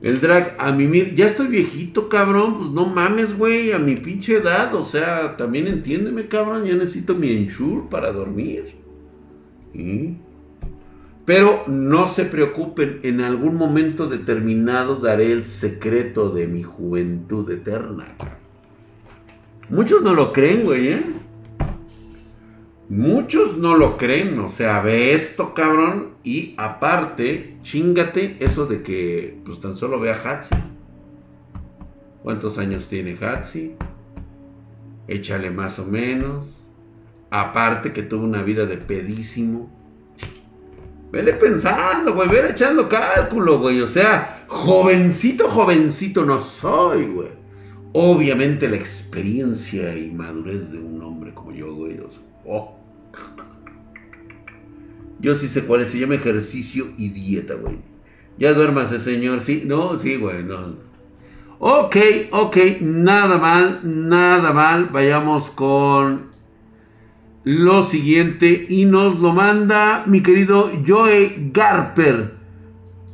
[0.00, 2.56] El drag, a mimir, ya estoy viejito, cabrón.
[2.56, 4.74] Pues no mames, güey, a mi pinche edad.
[4.74, 6.64] O sea, también entiéndeme, cabrón.
[6.64, 8.76] Ya necesito mi insure para dormir.
[11.26, 18.06] Pero no se preocupen, en algún momento determinado daré el secreto de mi juventud eterna.
[19.68, 21.19] Muchos no lo creen, güey, ¿eh?
[22.90, 29.40] Muchos no lo creen, o sea, ve esto, cabrón, y aparte, chingate eso de que,
[29.44, 30.56] pues tan solo vea Hatsi.
[32.24, 33.76] ¿Cuántos años tiene Hatsi?
[35.06, 36.64] Échale más o menos.
[37.30, 39.70] Aparte que tuvo una vida de pedísimo.
[41.12, 43.80] Vele pensando, güey, vele echando cálculo, güey.
[43.82, 47.30] O sea, jovencito, jovencito no soy, güey.
[47.92, 51.96] Obviamente la experiencia y madurez de un hombre como yo, güey.
[52.44, 52.79] oh.
[55.20, 57.78] Yo sí sé cuál es, se llama ejercicio y dieta, güey.
[58.38, 59.40] Ya duérmase, señor.
[59.40, 60.76] Sí, no, sí, güey, no.
[61.58, 61.96] Ok,
[62.30, 64.86] ok, nada mal, nada mal.
[64.86, 66.30] Vayamos con
[67.44, 72.34] lo siguiente y nos lo manda mi querido Joe Garper.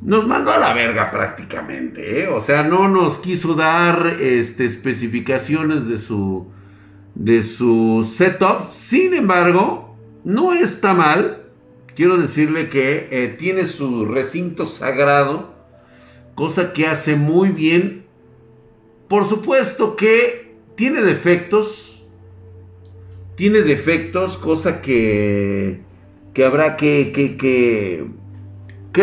[0.02, 2.28] Nos mandó a la verga prácticamente, ¿eh?
[2.28, 6.46] o sea, no nos quiso dar este, especificaciones de su,
[7.16, 8.70] de su setup.
[8.70, 9.85] Sin embargo,
[10.26, 11.44] no está mal.
[11.94, 15.54] Quiero decirle que eh, tiene su recinto sagrado,
[16.34, 18.04] cosa que hace muy bien.
[19.08, 22.04] Por supuesto que tiene defectos,
[23.36, 25.80] tiene defectos, cosa que,
[26.34, 28.04] que habrá que, que, que,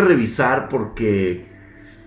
[0.01, 1.45] revisar porque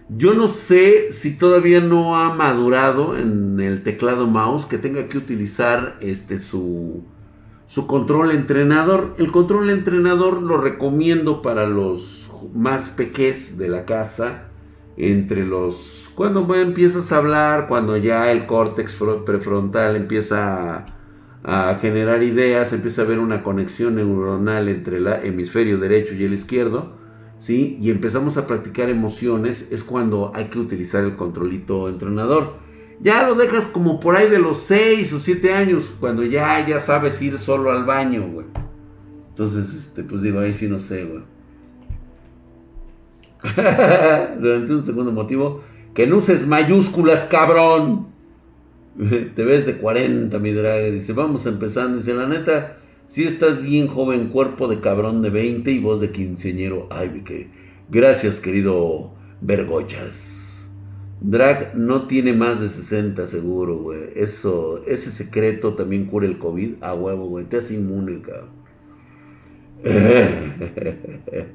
[0.08, 5.16] yo no sé si todavía no ha madurado en el teclado mouse que tenga que
[5.16, 7.04] utilizar este su,
[7.66, 9.14] su control entrenador.
[9.18, 14.44] El control entrenador lo recomiendo para los más pequeños de la casa.
[14.96, 16.10] Entre los...
[16.14, 20.86] Cuando empiezas a hablar, cuando ya el córtex prefrontal empieza a
[21.48, 26.34] a generar ideas, empieza a haber una conexión neuronal entre el hemisferio derecho y el
[26.34, 26.94] izquierdo,
[27.38, 27.78] ¿sí?
[27.80, 32.54] Y empezamos a practicar emociones, es cuando hay que utilizar el controlito entrenador.
[33.00, 36.80] Ya lo dejas como por ahí de los 6 o 7 años, cuando ya, ya
[36.80, 38.46] sabes ir solo al baño, güey.
[39.30, 41.22] Entonces, este, pues digo, ahí sí no sé, güey.
[44.40, 45.62] Durante un segundo motivo,
[45.94, 48.06] Que no uses mayúsculas, cabrón.
[49.34, 50.90] Te ves de 40, mi drag.
[50.92, 51.98] Dice, vamos empezando.
[51.98, 56.10] Dice, la neta, si estás bien joven, cuerpo de cabrón de 20 y voz de
[56.10, 56.88] quinceañero.
[56.90, 57.50] Ay, que.
[57.88, 60.45] Gracias, querido Vergochas.
[61.20, 64.10] Drag no tiene más de 60 seguro, güey.
[64.14, 66.82] Eso, ese secreto también cura el COVID.
[66.82, 67.46] A huevo, güey.
[67.46, 68.50] Te hace inmune, cabrón.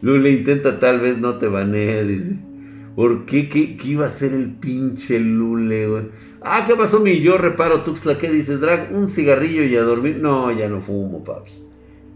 [0.00, 2.36] Lule intenta tal vez no te banee, dice.
[2.94, 3.48] ¿Por qué?
[3.48, 6.04] ¿Qué, iba a ser el pinche Lule, güey?
[6.40, 8.18] Ah, ¿qué pasó mi yo reparo Tuxtla?
[8.18, 8.92] ¿Qué dices, Drag?
[8.92, 10.18] ¿Un cigarrillo y a dormir?
[10.20, 11.60] No, ya no fumo, paps.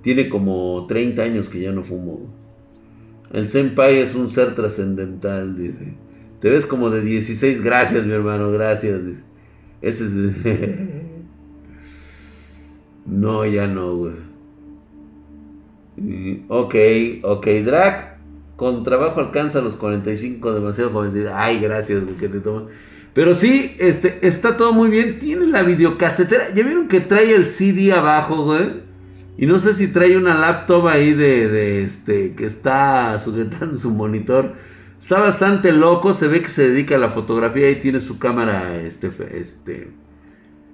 [0.02, 2.34] Tiene como 30 años que ya no fumo.
[3.32, 5.94] El senpai es un ser trascendental, dice.
[6.42, 7.62] Te ves como de 16.
[7.62, 9.00] Gracias, mi hermano, gracias.
[9.80, 10.12] Ese es...
[13.06, 14.14] no, ya no, güey.
[16.48, 16.74] Ok,
[17.22, 18.18] ok, Drag
[18.56, 21.28] con trabajo alcanza los 45, demasiado joven.
[21.32, 22.66] Ay, gracias, que te toman.
[23.14, 25.20] Pero sí, este, está todo muy bien.
[25.20, 26.52] Tiene la videocasetera.
[26.52, 28.82] ¿Ya vieron que trae el CD abajo, güey?
[29.38, 33.90] Y no sé si trae una laptop ahí de, de este, que está sujetando su
[33.90, 34.54] monitor.
[35.02, 36.14] Está bastante loco.
[36.14, 39.90] Se ve que se dedica a la fotografía y tiene su cámara, este, este,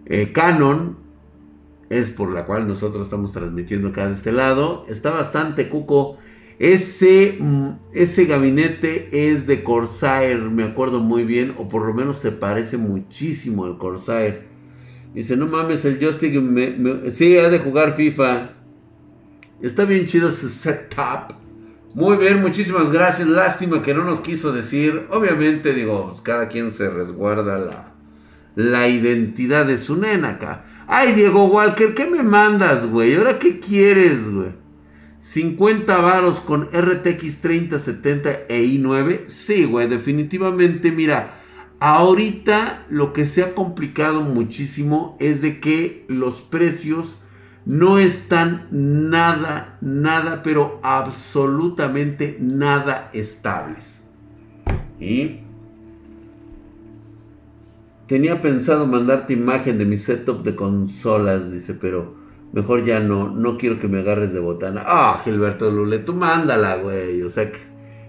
[0.05, 0.99] eh, Canon.
[1.89, 4.85] Es por la cual nosotros estamos transmitiendo acá de este lado.
[4.87, 6.19] Está bastante cuco
[6.59, 12.19] ese, mm, ese gabinete es de Corsair, me acuerdo muy bien, o por lo menos
[12.19, 14.43] se parece muchísimo al Corsair.
[15.15, 16.35] Dice, no mames, el joystick
[17.13, 18.51] sí, ha de jugar FIFA.
[19.63, 21.33] Está bien chido ese setup.
[21.95, 23.27] Muy bien, muchísimas gracias.
[23.29, 25.07] Lástima que no nos quiso decir.
[25.11, 27.95] Obviamente, digo, pues, cada quien se resguarda la,
[28.55, 30.65] la identidad de su nena acá.
[30.87, 33.15] Ay, Diego Walker, ¿qué me mandas, güey?
[33.15, 34.53] ¿Ahora qué quieres, güey?
[35.19, 39.27] 50 varos con RTX 3070 e i9.
[39.27, 41.41] Sí, güey, definitivamente, mira,
[41.81, 47.21] ahorita lo que se ha complicado muchísimo es de que los precios
[47.69, 54.03] no están nada, nada, pero absolutamente nada estables.
[54.99, 55.43] Y
[58.09, 62.19] tenía pensado mandarte imagen de mi setup de consolas, dice, pero
[62.53, 64.83] Mejor ya no, no quiero que me agarres de botana.
[64.87, 67.23] Ah, Gilberto Lule, tú mándala, güey.
[67.23, 67.53] O sea,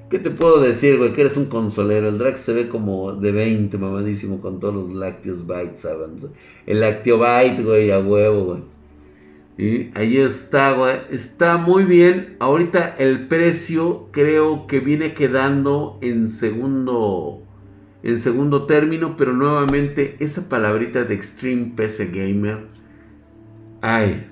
[0.09, 1.11] ¿qué, te puedo decir, güey?
[1.11, 2.07] Que eres un consolero.
[2.07, 6.25] El Drax se ve como de 20, mamadísimo, con todos los lácteos bytes, ¿sabes?
[6.65, 8.78] El lácteo byte, güey, a huevo, güey.
[9.59, 11.01] Y ahí está, güey.
[11.09, 12.37] Está muy bien.
[12.39, 17.43] Ahorita el precio creo que viene quedando en segundo
[18.01, 22.67] en segundo término, pero nuevamente esa palabrita de Extreme PC Gamer
[23.81, 24.31] Ay.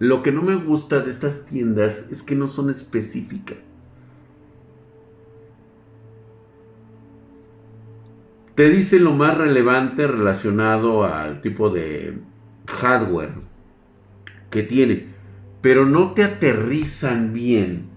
[0.00, 3.58] Lo que no me gusta de estas tiendas es que no son específicas.
[8.56, 12.31] Te dice lo más relevante relacionado al tipo de
[12.72, 13.34] hardware
[14.50, 15.06] que tiene,
[15.60, 17.92] pero no te aterrizan bien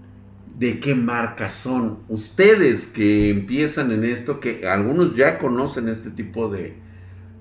[0.58, 1.98] de qué marcas son.
[2.08, 6.76] Ustedes que empiezan en esto, que algunos ya conocen este tipo de,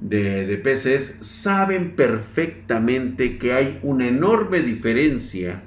[0.01, 5.63] de, PCs saben perfectamente que hay una enorme diferencia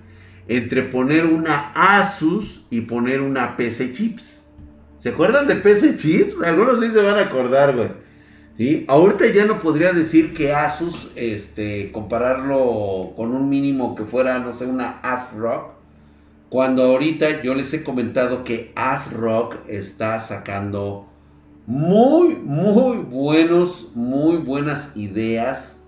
[0.47, 4.47] entre poner una Asus y poner una PC Chips.
[4.97, 6.43] ¿Se acuerdan de PC Chips?
[6.43, 8.08] Algunos sí se van a acordar, güey.
[8.59, 8.85] ¿Sí?
[8.89, 14.53] Ahorita ya no podría decir que Asus, este, compararlo con un mínimo que fuera, no
[14.53, 15.75] sé, una ASRock.
[16.49, 21.07] Cuando ahorita yo les he comentado que ASRock está sacando
[21.67, 25.81] muy, muy buenos, muy buenas ideas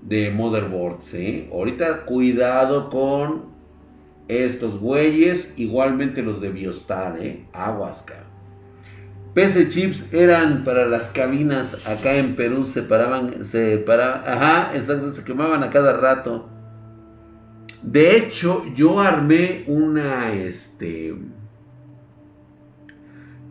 [0.00, 1.12] de motherboards.
[1.12, 1.50] ¿eh?
[1.52, 3.52] Ahorita cuidado con
[4.28, 7.44] estos güeyes, igualmente los de Biostar, ¿eh?
[7.52, 8.02] Aguas,
[9.34, 14.72] PC chips eran para las cabinas acá en Perú, se paraban, se paraban, ajá,
[15.12, 16.48] se quemaban a cada rato.
[17.82, 21.14] De hecho, yo armé una, este,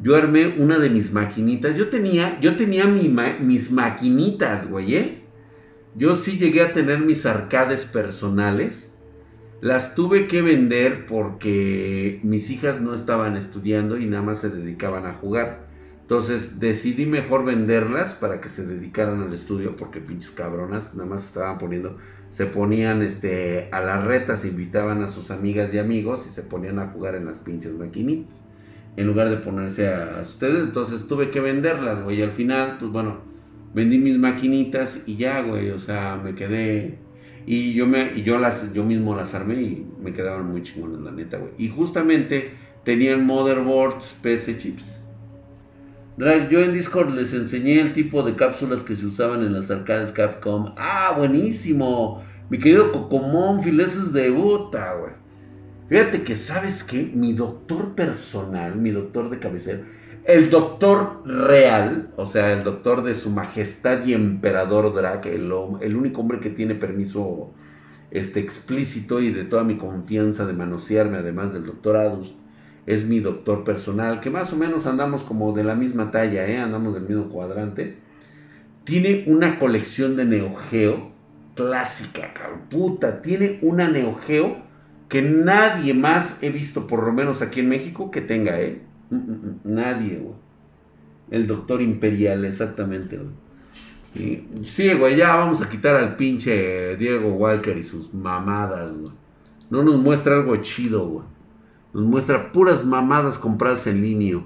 [0.02, 1.76] yo armé una de mis maquinitas.
[1.76, 5.24] Yo tenía, yo tenía mis maquinitas, güey, ¿eh?
[5.96, 8.92] Yo sí llegué a tener mis arcades personales.
[9.62, 15.06] Las tuve que vender porque mis hijas no estaban estudiando y nada más se dedicaban
[15.06, 15.73] a jugar.
[16.14, 21.26] Entonces decidí mejor venderlas para que se dedicaran al estudio porque pinches cabronas nada más
[21.26, 21.98] estaban poniendo,
[22.30, 26.78] se ponían este, a las retas, invitaban a sus amigas y amigos y se ponían
[26.78, 28.44] a jugar en las pinches maquinitas
[28.96, 30.60] en lugar de ponerse a ustedes.
[30.66, 32.22] Entonces tuve que venderlas, güey.
[32.22, 33.22] Al final, pues bueno,
[33.74, 35.72] vendí mis maquinitas y ya, güey.
[35.72, 37.00] O sea, me quedé.
[37.48, 41.00] Y yo, me, y yo, las, yo mismo las armé y me quedaban muy chingones,
[41.02, 41.54] la neta, güey.
[41.58, 42.52] Y justamente
[42.84, 45.03] tenían motherboards, PC chips.
[46.18, 50.12] Yo en Discord les enseñé el tipo de cápsulas que se usaban en las arcades
[50.12, 50.74] Capcom.
[50.78, 52.22] Ah, buenísimo.
[52.50, 55.14] Mi querido Cocomón, filesos de puta, güey.
[55.90, 59.82] Fíjate que sabes que mi doctor personal, mi doctor de cabecera,
[60.26, 65.52] el doctor real, o sea, el doctor de su majestad y emperador Drag, el,
[65.82, 67.54] el único hombre que tiene permiso
[68.12, 72.36] este, explícito y de toda mi confianza de manosearme, además del doctor Adus,
[72.86, 76.58] es mi doctor personal, que más o menos andamos como de la misma talla, ¿eh?
[76.58, 77.98] andamos del mismo cuadrante.
[78.84, 81.12] Tiene una colección de Neo Geo
[81.56, 82.34] clásica,
[82.70, 84.58] puta, tiene una Neo Geo
[85.08, 88.82] que nadie más he visto, por lo menos aquí en México, que tenga, ¿eh?
[89.12, 90.36] Mm, mm, mm, nadie, güey.
[91.30, 94.44] El doctor imperial, exactamente, güey.
[94.64, 99.14] sí, güey, ya vamos a quitar al pinche Diego Walker y sus mamadas, güey.
[99.70, 101.26] No nos muestra algo chido, güey.
[101.94, 104.42] Nos muestra puras mamadas compradas en línea.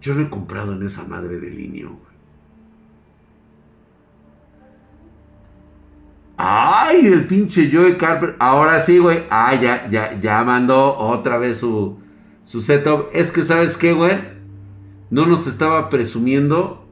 [0.00, 1.88] Yo no he comprado en esa madre de línea.
[6.36, 8.36] Ay, el pinche Joey Carper.
[8.38, 9.24] Ahora sí, güey.
[9.30, 11.98] Ah, ya, ya, ya mandó otra vez su,
[12.42, 13.08] su setup.
[13.12, 14.18] Es que, ¿sabes qué, güey?
[15.10, 16.86] No nos estaba presumiendo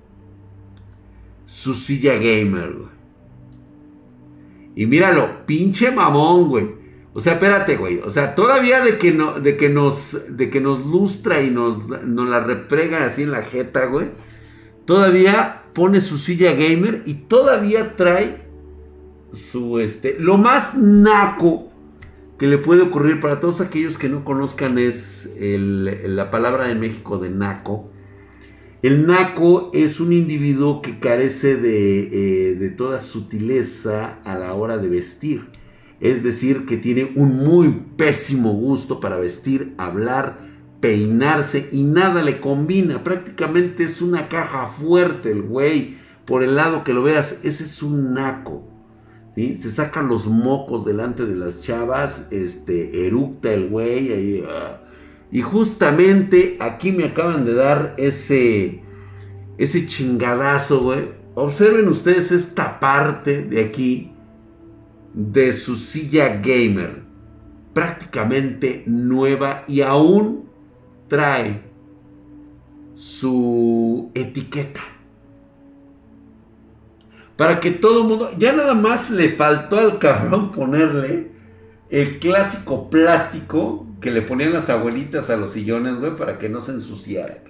[1.45, 2.93] su silla gamer, güey.
[4.75, 6.82] Y míralo, pinche mamón, güey.
[7.15, 7.99] O sea, espérate, güey.
[7.99, 11.89] O sea, todavía de que, no, de que, nos, de que nos lustra y nos,
[12.05, 14.09] nos la reprega así en la jeta, güey.
[14.87, 18.47] Todavía pone su silla gamer y todavía trae
[19.31, 21.71] su, este, lo más naco
[22.39, 27.19] que le puede ocurrir para todos aquellos que no conozcan es la palabra en México
[27.19, 27.91] de naco.
[28.83, 32.01] El naco es un individuo que carece de,
[32.51, 35.47] eh, de toda sutileza a la hora de vestir
[36.03, 40.41] es decir, que tiene un muy pésimo gusto para vestir, hablar,
[40.81, 43.05] peinarse y nada le combina.
[43.05, 45.97] Prácticamente es una caja fuerte el güey.
[46.25, 48.69] Por el lado que lo veas, ese es un naco.
[49.37, 49.55] ¿sí?
[49.55, 54.43] Se sacan los mocos delante de las chavas, este, eructa el güey.
[54.45, 54.81] Ah.
[55.31, 58.83] Y justamente aquí me acaban de dar ese,
[59.57, 61.11] ese chingadazo, güey.
[61.37, 64.12] Observen ustedes esta parte de aquí
[65.15, 67.03] de su silla gamer,
[67.73, 70.49] prácticamente nueva y aún
[71.09, 71.63] trae
[72.95, 74.81] su etiqueta.
[77.37, 81.33] Para que todo el mundo, ya nada más le faltó al cabrón ponerle
[81.91, 86.61] el clásico plástico que le ponían las abuelitas a los sillones, güey, para que no
[86.61, 87.43] se ensuciara.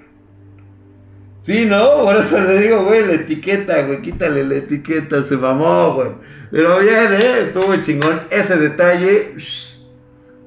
[1.42, 5.94] Sí, no, por eso le digo, güey, la etiqueta, güey, quítale la etiqueta, se mamó,
[5.94, 6.10] güey.
[6.52, 8.20] Pero bien, eh, estuvo chingón.
[8.30, 9.34] Ese detalle,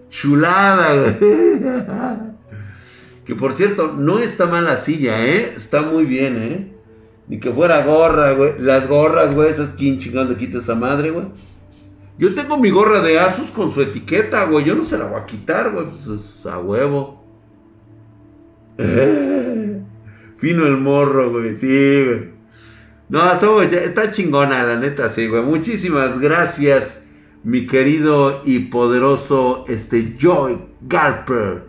[0.09, 1.15] chulada, güey.
[3.25, 5.55] Que por cierto, no está mal la silla, eh.
[5.57, 6.75] Está muy bien, eh.
[7.27, 8.53] Ni que fuera gorra, güey.
[8.59, 11.25] Las gorras, güey, esas quién chingón le quita esa madre, güey.
[12.19, 14.63] Yo tengo mi gorra de Asus con su etiqueta, güey.
[14.63, 15.87] Yo no se la voy a quitar, güey.
[15.87, 17.23] Pues es a huevo.
[18.77, 19.71] Eh.
[20.45, 21.55] Fino el morro, güey.
[21.55, 22.29] Sí, güey.
[23.09, 25.41] No, está, está chingona, la neta, sí, güey.
[25.41, 27.01] Muchísimas gracias,
[27.43, 31.63] mi querido y poderoso este Joy Garper.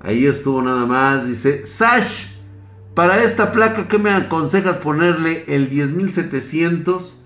[0.00, 1.28] Ahí estuvo nada más.
[1.28, 2.28] Dice, Sash,
[2.94, 7.20] para esta placa, ¿qué me aconsejas ponerle el 10700?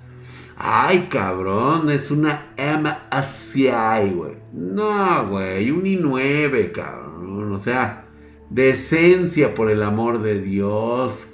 [0.57, 4.35] Ay, cabrón, es una MSCI, güey.
[4.53, 7.53] No, güey, un i9, cabrón.
[7.53, 8.10] O sea,
[8.51, 11.29] Decencia por el amor de Dios.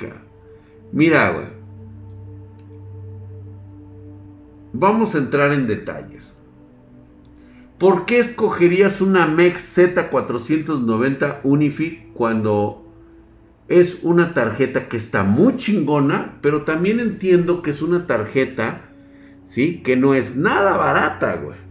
[0.92, 1.46] Mira, güey.
[4.72, 6.34] Vamos a entrar en detalles.
[7.78, 12.86] ¿Por qué escogerías una MEX Z490 Unific cuando
[13.68, 18.90] es una tarjeta que está muy chingona, pero también entiendo que es una tarjeta,
[19.46, 19.82] ¿sí?
[19.82, 21.65] Que no es nada barata, güey.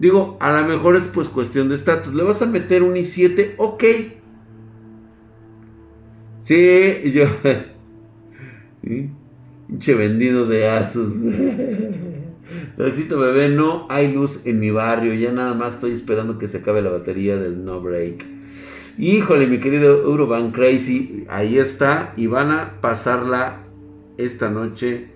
[0.00, 2.14] Digo, a lo mejor es pues cuestión de estatus.
[2.14, 3.52] ¿Le vas a meter un i7?
[3.58, 3.84] Ok.
[6.38, 7.26] Sí, yo...
[9.68, 11.12] Pinche vendido de Asus.
[12.78, 15.12] Dalcito bebé, no hay luz en mi barrio.
[15.12, 18.24] Ya nada más estoy esperando que se acabe la batería del no break.
[18.96, 21.26] Híjole, mi querido Urban Crazy.
[21.28, 22.14] Ahí está.
[22.16, 23.66] Y van a pasarla
[24.16, 25.08] esta noche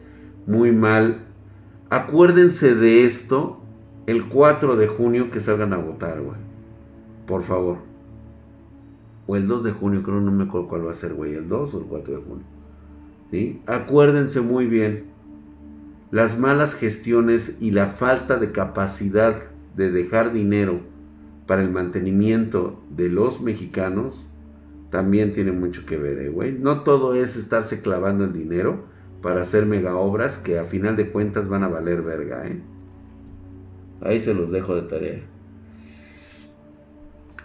[0.47, 1.24] muy mal.
[1.89, 3.63] Acuérdense de esto
[4.07, 6.36] el 4 de junio que salgan a votar, güey.
[7.26, 7.78] Por favor.
[9.26, 11.34] O el 2 de junio, creo, no me acuerdo cuál va a ser, güey.
[11.34, 12.44] El 2 o el 4 de junio.
[13.30, 13.62] ¿Sí?
[13.66, 15.05] Acuérdense muy bien.
[16.11, 19.36] Las malas gestiones y la falta de capacidad
[19.76, 20.80] de dejar dinero
[21.46, 24.26] para el mantenimiento de los mexicanos
[24.90, 26.52] también tiene mucho que ver, eh, güey.
[26.52, 28.84] no todo es estarse clavando el dinero
[29.22, 32.61] para hacer mega obras que a final de cuentas van a valer verga, ¿eh?
[34.05, 35.22] Ahí se los dejo de tarea.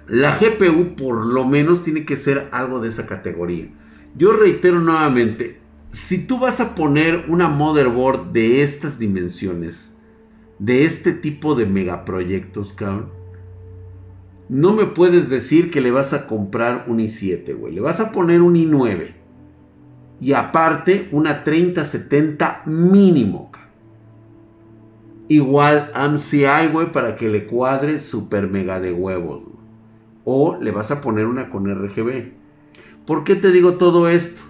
[0.07, 3.69] La GPU por lo menos tiene que ser algo de esa categoría.
[4.15, 5.59] Yo reitero nuevamente,
[5.91, 9.93] si tú vas a poner una motherboard de estas dimensiones,
[10.57, 13.11] de este tipo de megaproyectos, cabrón,
[14.49, 17.73] no me puedes decir que le vas a comprar un i7, güey.
[17.73, 19.13] Le vas a poner un i9.
[20.19, 23.48] Y aparte, una 3070 mínimo.
[25.29, 29.43] Igual AMCI, güey, para que le cuadre super mega de huevos.
[30.25, 32.31] O le vas a poner una con RGB.
[33.05, 34.41] ¿Por qué te digo todo esto?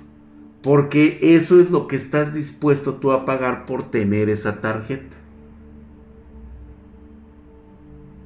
[0.64, 5.18] Porque eso es lo que estás dispuesto tú a pagar por tener esa tarjeta.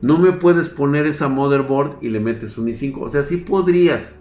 [0.01, 2.97] No me puedes poner esa motherboard y le metes un i5.
[2.99, 4.15] O sea, sí podrías.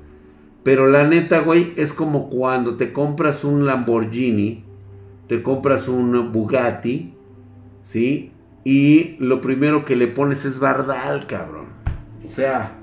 [0.62, 4.64] Pero la neta, güey, es como cuando te compras un Lamborghini,
[5.28, 7.14] te compras un Bugatti,
[7.82, 8.32] ¿sí?
[8.64, 11.66] Y lo primero que le pones es bardal, cabrón.
[12.24, 12.78] O sea,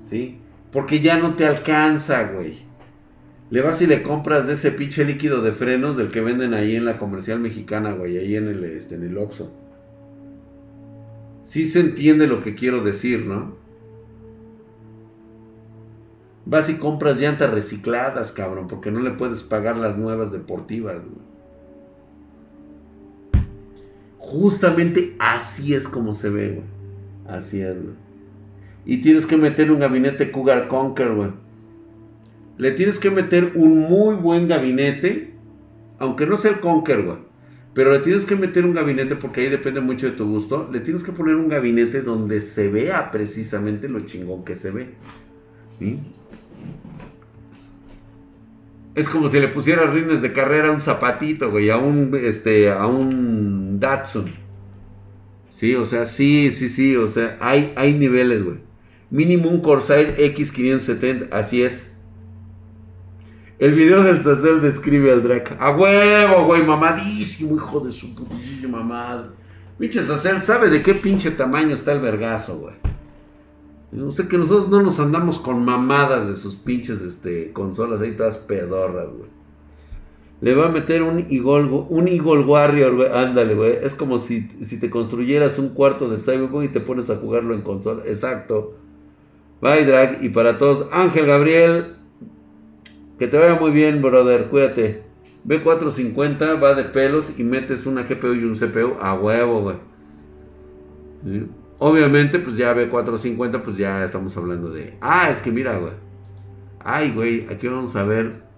[0.00, 0.38] ¿sí?
[0.72, 2.58] Porque ya no te alcanza, güey.
[3.50, 6.76] Le vas y le compras de ese pinche líquido de frenos del que venden ahí
[6.76, 9.52] en la comercial mexicana, güey, ahí en el, este, en el Oxxo.
[11.42, 13.56] Sí se entiende lo que quiero decir, ¿no?
[16.46, 21.04] Vas y compras llantas recicladas, cabrón, porque no le puedes pagar las nuevas deportivas.
[21.04, 21.29] Güey.
[24.20, 26.66] Justamente así es como se ve, güey.
[27.26, 27.94] Así es, güey.
[28.84, 31.30] Y tienes que meter un gabinete Cougar Conquer, güey.
[32.58, 35.32] Le tienes que meter un muy buen gabinete,
[35.98, 37.18] aunque no sea el Conquer, güey.
[37.72, 40.68] Pero le tienes que meter un gabinete porque ahí depende mucho de tu gusto.
[40.70, 44.90] Le tienes que poner un gabinete donde se vea precisamente lo chingón que se ve.
[48.94, 52.70] Es como si le pusiera rines de carrera a un zapatito, güey, a un, este,
[52.70, 54.32] a un Datsun.
[55.48, 58.58] Sí, o sea, sí, sí, sí, o sea, hay, hay niveles, güey.
[59.10, 61.90] Mínimo un Corsair X570, así es.
[63.58, 65.56] El video del Sacel describe al Drake.
[65.58, 69.34] A huevo, güey, mamadísimo, hijo de su putísima mamada.
[69.78, 72.74] Pinche Sacel sabe de qué pinche tamaño está el vergazo, güey.
[73.92, 78.14] No sé que nosotros no nos andamos con mamadas de sus pinches este, consolas ahí
[78.14, 79.39] todas pedorras, güey.
[80.40, 83.08] Le va a meter un Eagle, un Eagle Warrior, güey.
[83.12, 83.78] Ándale, güey.
[83.82, 87.54] Es como si, si te construyeras un cuarto de Cyberpunk y te pones a jugarlo
[87.54, 88.02] en consola.
[88.06, 88.74] Exacto.
[89.60, 90.24] Bye, Drag.
[90.24, 91.96] Y para todos, Ángel Gabriel,
[93.18, 94.48] que te vaya muy bien, brother.
[94.48, 95.02] Cuídate.
[95.46, 99.76] B450 va de pelos y metes una GPU y un CPU a huevo, güey.
[101.78, 104.96] Obviamente, pues ya B450, pues ya estamos hablando de.
[105.00, 105.92] Ah, es que mira, güey.
[106.78, 108.49] Ay, güey, aquí vamos a ver.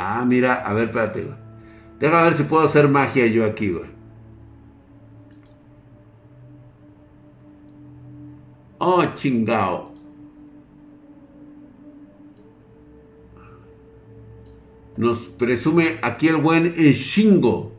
[0.00, 1.36] Ah, mira, a ver, espérate, güey.
[1.98, 3.90] Deja ver si puedo hacer magia yo aquí, güey.
[8.78, 9.92] Oh, chingao.
[14.96, 17.72] Nos presume aquí el buen Shingo.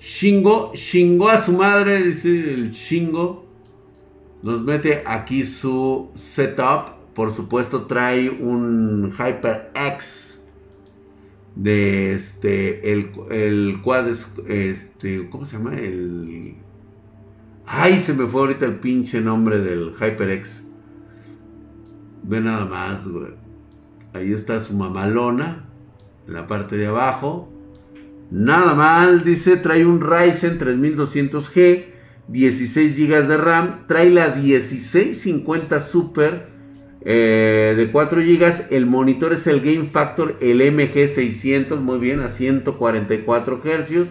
[0.00, 3.46] Shingo, Shingo a su madre, dice el Shingo.
[4.42, 6.90] Nos mete aquí su setup.
[7.14, 10.35] Por supuesto trae un HyperX
[11.56, 13.80] de este el, el
[14.46, 15.74] este ¿cómo se llama?
[15.76, 16.56] El
[17.66, 20.62] Ay, se me fue ahorita el pinche nombre del HyperX.
[22.22, 23.32] Ve nada más, güey.
[24.12, 25.64] Ahí está su mamalona
[26.28, 27.52] en la parte de abajo.
[28.30, 31.86] Nada mal, dice, trae un Ryzen 3200G,
[32.28, 36.55] 16 GB de RAM, trae la 1650 Super
[37.08, 42.28] eh, de 4 GB, el monitor es el Game Factor, el MG600, muy bien, a
[42.28, 44.08] 144 Hz,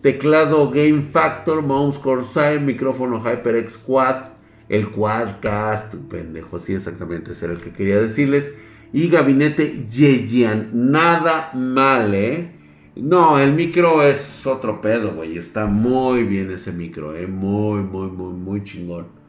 [0.00, 4.30] teclado Game Factor, mouse Corsair, micrófono HyperX Quad,
[4.70, 8.52] el Quadcast, pendejo, sí, exactamente, ese era el que quería decirles
[8.92, 10.70] y gabinete Yejian.
[10.72, 12.52] Nada mal, ¿eh?
[12.96, 15.36] No, el micro es otro pedo, güey.
[15.36, 17.26] Está muy bien ese micro, ¿eh?
[17.26, 19.19] Muy, muy, muy, muy chingón.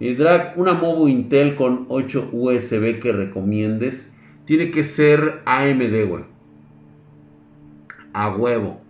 [0.00, 4.12] Y Drag, una Movo Intel con 8 USB que recomiendes.
[4.44, 6.24] Tiene que ser AMD, güey.
[8.12, 8.80] A huevo.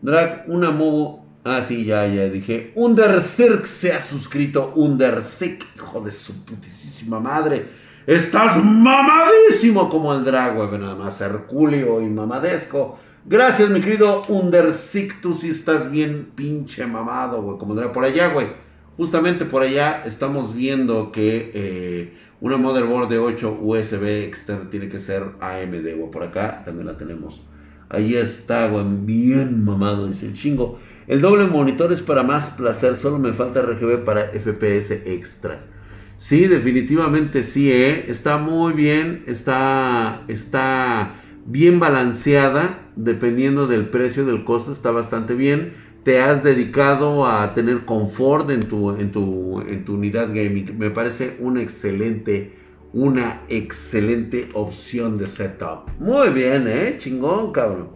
[0.00, 1.24] Drag, una Movo.
[1.44, 2.72] Ah, sí, ya, ya dije.
[2.76, 4.72] Undercirk se ha suscrito.
[4.76, 7.66] Undercirk, hijo de su putísima madre.
[8.06, 10.78] Estás mamadísimo como el drag, güey.
[10.78, 12.98] Nada más Herculio y mamadesco.
[13.24, 15.20] Gracias, mi querido Undersic.
[15.20, 17.58] Tú sí estás bien pinche mamado, güey.
[17.58, 18.63] Como drag por allá, güey.
[18.96, 24.98] Justamente por allá estamos viendo que eh, una motherboard de 8 USB externa tiene que
[24.98, 26.10] ser AMD.
[26.10, 27.42] Por acá también la tenemos.
[27.88, 30.78] Ahí está, güey, bien mamado, dice el chingo.
[31.06, 35.68] El doble monitor es para más placer, solo me falta RGB para FPS extras.
[36.16, 38.06] Sí, definitivamente sí, ¿eh?
[38.08, 45.74] está muy bien, está, está bien balanceada, dependiendo del precio, del costo, está bastante bien.
[46.04, 50.76] Te has dedicado a tener confort en tu, en tu, en tu unidad gaming.
[50.78, 52.54] Me parece una excelente,
[52.92, 55.90] una excelente opción de setup.
[55.98, 56.96] Muy bien, ¿eh?
[56.98, 57.88] Chingón, cabrón.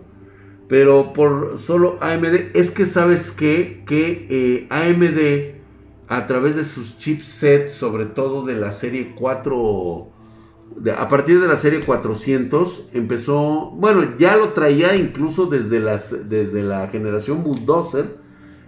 [0.69, 3.85] Pero por solo AMD, es que sabes qué?
[3.87, 5.59] que eh, AMD
[6.09, 10.11] a través de sus chipsets, sobre todo de la serie 4,
[10.97, 16.63] a partir de la serie 400, empezó, bueno, ya lo traía incluso desde, las, desde
[16.63, 18.17] la generación Bulldozer,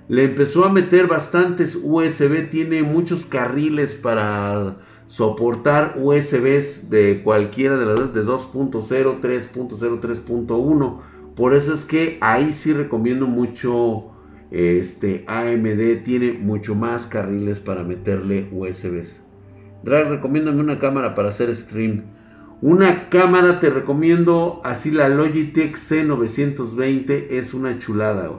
[0.08, 7.86] le empezó a meter bastantes USB, tiene muchos carriles para soportar USBs de cualquiera de
[7.86, 11.00] las de 2.0, 3.0, 3.1.
[11.36, 14.10] Por eso es que ahí sí recomiendo mucho
[14.50, 19.22] este AMD tiene mucho más carriles para meterle USBs.
[19.82, 22.04] Drag, recomiéndame una cámara para hacer stream.
[22.62, 28.30] Una cámara te recomiendo así la Logitech C920 es una chulada.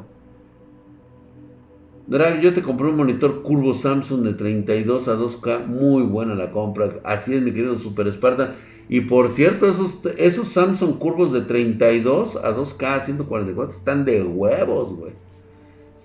[2.05, 6.51] Drag, yo te compré un monitor curvo Samsung de 32 a 2K, muy buena la
[6.51, 6.99] compra.
[7.03, 8.55] Así es mi querido Super Spartan.
[8.89, 14.93] Y por cierto, esos, esos Samsung curvos de 32 a 2K 144 están de huevos,
[14.93, 15.13] güey.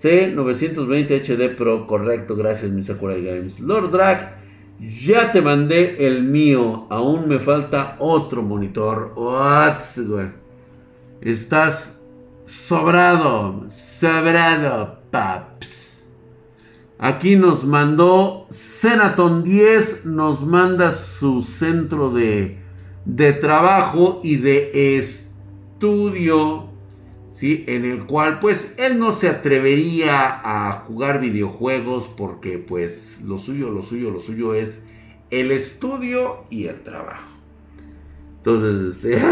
[0.01, 3.61] C920 HD Pro, correcto, gracias mi Sakurai Games.
[3.61, 4.46] Lord Drag,
[4.79, 9.13] ya te mandé el mío, aún me falta otro monitor.
[9.17, 10.31] What, güey.
[11.21, 12.01] Estás
[12.45, 16.09] sobrado, sobrado, paps.
[16.99, 22.59] Aquí nos mandó Senaton 10, nos manda su centro de,
[23.05, 26.71] de trabajo y de estudio
[27.43, 33.71] en el cual pues él no se atrevería a jugar videojuegos porque pues lo suyo,
[33.71, 34.83] lo suyo, lo suyo es
[35.31, 37.29] el estudio y el trabajo.
[38.39, 39.23] Entonces, este,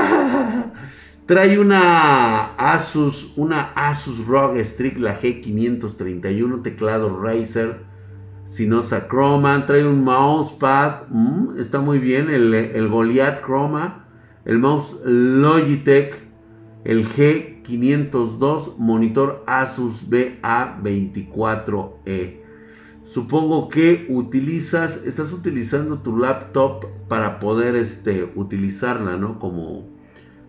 [1.26, 7.84] trae una Asus, una Asus ROG Strix, la G531, teclado Razer,
[8.44, 14.04] Sinosa Chroma, trae un mousepad, mm, está muy bien, el, el Goliath Chroma,
[14.44, 16.16] el mouse Logitech,
[16.84, 22.40] el G 502 monitor Asus BA24E.
[23.02, 29.38] Supongo que utilizas, estás utilizando tu laptop para poder este, utilizarla, ¿no?
[29.38, 29.92] Como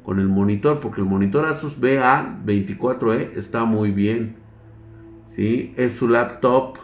[0.04, 4.38] con el monitor, porque el monitor Asus BA24E está muy bien.
[5.26, 5.74] ¿Sí?
[5.76, 6.78] Es su laptop.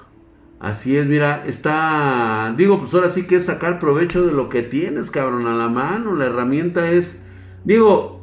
[0.59, 4.63] Así es, mira, está, digo, pues ahora sí que es sacar provecho de lo que
[4.63, 6.15] tienes, cabrón, a la mano.
[6.15, 7.21] La herramienta es,
[7.63, 8.20] digo,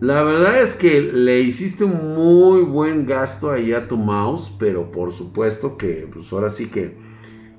[0.00, 4.92] la verdad es que le hiciste un muy buen gasto ahí a tu mouse, pero
[4.92, 6.96] por supuesto que pues ahora sí que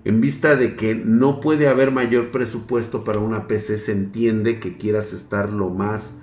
[0.05, 4.77] en vista de que no puede haber mayor presupuesto para una PC, se entiende que
[4.77, 6.19] quieras estar lo más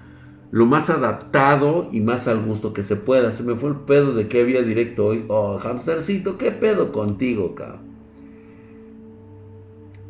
[0.53, 3.33] lo más adaptado y más al gusto que se pueda.
[3.33, 5.25] Se me fue el pedo de que había directo hoy.
[5.27, 7.81] Oh, hamstercito, ¿qué pedo contigo, cabrón?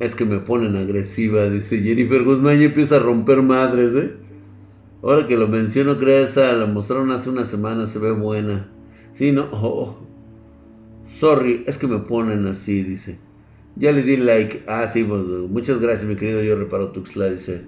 [0.00, 4.23] Es que me ponen agresiva, dice Jennifer Guzmán y empieza a romper madres, ¿eh?
[5.04, 8.70] Ahora que lo menciono, creo esa la mostraron hace una semana, se ve buena.
[9.12, 9.50] Sí, ¿no?
[9.52, 9.98] Oh,
[11.20, 13.18] sorry, es que me ponen así, dice.
[13.76, 14.64] Ya le di like.
[14.66, 16.42] Ah, sí, pues, muchas gracias, mi querido.
[16.42, 17.66] Yo reparo Tuxla, dice.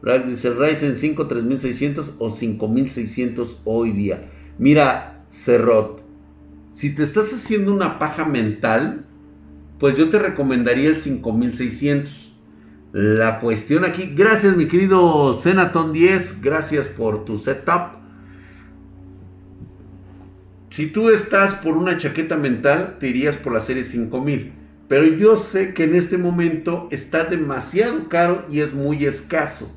[0.00, 4.30] Rack dice Ryzen 5 3600 o 5600 hoy día.
[4.58, 6.02] Mira, Cerrot,
[6.72, 9.04] si te estás haciendo una paja mental,
[9.78, 12.27] pues yo te recomendaría el 5600.
[12.92, 17.98] La cuestión aquí, gracias mi querido Senaton 10, gracias por tu setup.
[20.70, 24.52] Si tú estás por una chaqueta mental, te irías por la serie 5000.
[24.88, 29.70] Pero yo sé que en este momento está demasiado caro y es muy escaso.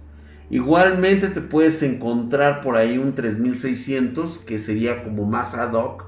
[0.50, 6.06] Igualmente te puedes encontrar por ahí un 3600 que sería como más ad hoc.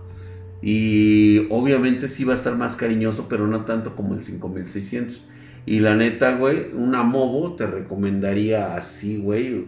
[0.62, 5.22] Y obviamente sí va a estar más cariñoso, pero no tanto como el 5600.
[5.66, 9.68] Y la neta, güey, una Movo te recomendaría así, güey.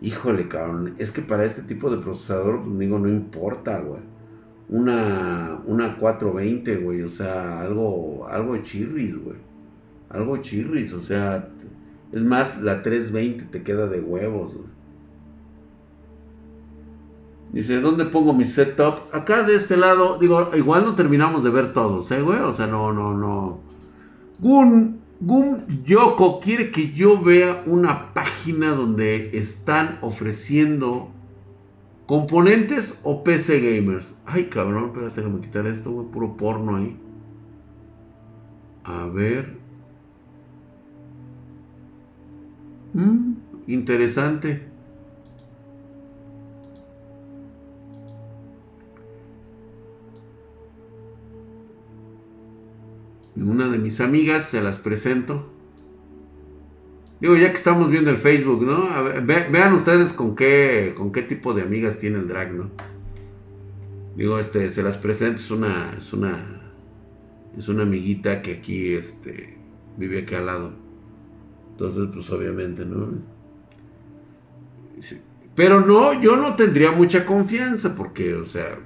[0.00, 0.94] Híjole, cabrón.
[0.98, 4.02] Es que para este tipo de procesador, pues, digo, no importa, güey.
[4.68, 7.02] Una, una 420, güey.
[7.02, 9.36] O sea, algo, algo chirris, güey.
[10.08, 11.48] Algo chirris, o sea.
[12.12, 14.80] Es más, la 320 te queda de huevos, güey.
[17.52, 19.12] Dice, ¿dónde pongo mi setup?
[19.12, 22.38] Acá de este lado, digo, igual no terminamos de ver todos, ¿eh, güey?
[22.38, 23.58] O sea, no, no, no.
[24.38, 31.10] Gun, Gun Yoko quiere que yo vea una página donde están ofreciendo
[32.06, 34.14] componentes o PC gamers.
[34.24, 36.98] Ay, cabrón, espérate, déjame quitar esto, güey, puro porno ahí.
[38.82, 39.58] A ver.
[42.94, 43.34] Mm,
[43.66, 44.69] interesante.
[53.40, 55.50] Una de mis amigas, se las presento.
[57.20, 58.88] Digo, ya que estamos viendo el Facebook, ¿no?
[59.22, 62.70] vean ustedes con qué, con qué tipo de amigas tiene el drag, ¿no?
[64.16, 66.72] Digo, este, se las presento, es una, es una,
[67.56, 69.56] es una amiguita que aquí, este,
[69.96, 70.72] vive aquí al lado.
[71.72, 73.08] Entonces, pues obviamente, ¿no?
[75.54, 78.78] Pero no, yo no tendría mucha confianza porque, o sea,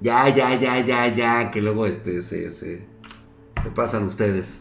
[0.00, 2.86] ya, ya, ya, ya, ya, que luego este, se, se,
[3.74, 4.60] pasan ustedes.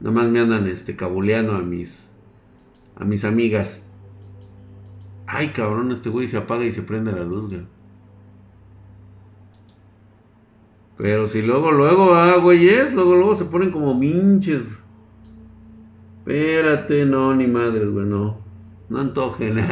[0.00, 2.10] Nada más me andan este, cabuleando a mis,
[2.96, 3.86] a mis amigas.
[5.26, 7.66] Ay, cabrón, este güey se apaga y se prende la luz, güey.
[10.96, 14.84] Pero si luego, luego, ah, güeyes, luego, luego se ponen como minches.
[16.18, 18.38] Espérate, no, ni madres, güey, no.
[18.88, 19.56] No antojen.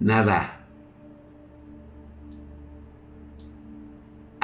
[0.00, 0.53] Nada.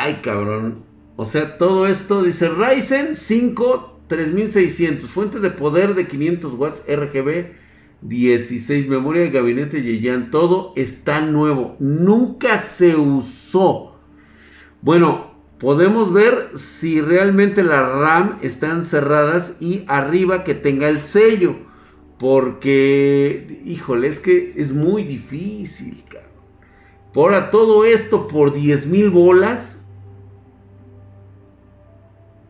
[0.03, 0.83] Ay, cabrón.
[1.17, 7.53] O sea, todo esto dice Ryzen 5 3600, fuente de poder de 500 watts, RGB
[8.01, 14.01] 16, memoria de gabinete Yeyan, todo está nuevo, nunca se usó.
[14.81, 21.57] Bueno, podemos ver si realmente las RAM están cerradas y arriba que tenga el sello,
[22.19, 26.31] porque, híjole, es que es muy difícil, cabrón.
[27.13, 29.80] Por todo esto por 10 mil bolas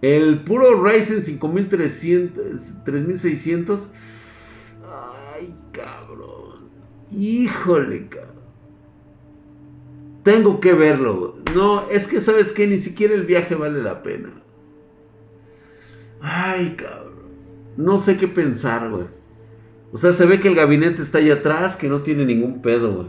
[0.03, 3.91] el puro Ryzen 5300, 3600.
[5.35, 6.71] Ay, cabrón.
[7.11, 8.31] Híjole, cabrón.
[10.23, 11.37] Tengo que verlo.
[11.55, 14.43] No, es que sabes que ni siquiera el viaje vale la pena.
[16.21, 17.31] Ay, cabrón.
[17.77, 19.07] No sé qué pensar, güey.
[19.93, 22.95] O sea, se ve que el gabinete está ahí atrás, que no tiene ningún pedo,
[22.95, 23.09] güey.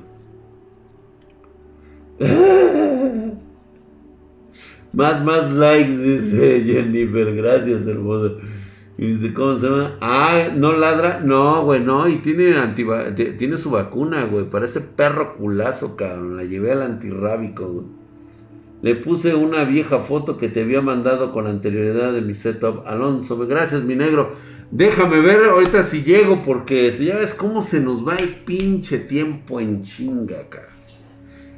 [4.94, 7.36] Más, más likes, dice Jennifer.
[7.36, 8.34] Gracias, hermosa.
[8.98, 9.98] Y dice, ¿cómo se llama?
[10.02, 11.22] Ah, no ladra.
[11.22, 12.08] No, güey, no.
[12.08, 12.54] Y tiene,
[13.38, 14.50] tiene su vacuna, güey.
[14.50, 16.38] Parece perro culazo, cabrón.
[16.38, 17.86] La llevé al antirrábico, güey.
[18.82, 22.86] Le puse una vieja foto que te había mandado con anterioridad de mi setup.
[22.88, 24.36] Alonso, gracias, mi negro.
[24.72, 29.00] Déjame ver ahorita si llego, porque si ya ves cómo se nos va el pinche
[29.00, 30.68] tiempo en chinga, acá.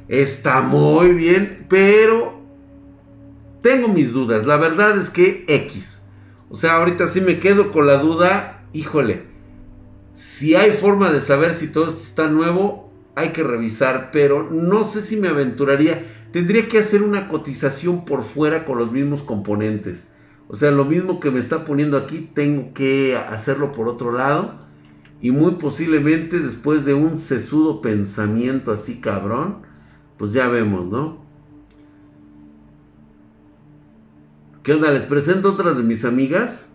[0.08, 2.43] Está muy bien, pero
[3.64, 4.44] tengo mis dudas.
[4.44, 6.02] La verdad es que X.
[6.50, 8.66] O sea, ahorita sí me quedo con la duda.
[8.74, 9.22] Híjole.
[10.12, 14.10] Si hay forma de saber si todo esto está nuevo, hay que revisar.
[14.12, 16.04] Pero no sé si me aventuraría.
[16.30, 20.08] Tendría que hacer una cotización por fuera con los mismos componentes.
[20.48, 24.58] O sea, lo mismo que me está poniendo aquí, tengo que hacerlo por otro lado.
[25.22, 29.62] Y muy posiblemente después de un sesudo pensamiento así cabrón,
[30.18, 31.23] pues ya vemos, ¿no?
[34.64, 34.90] ¿Qué onda?
[34.90, 36.70] Les presento otras de mis amigas.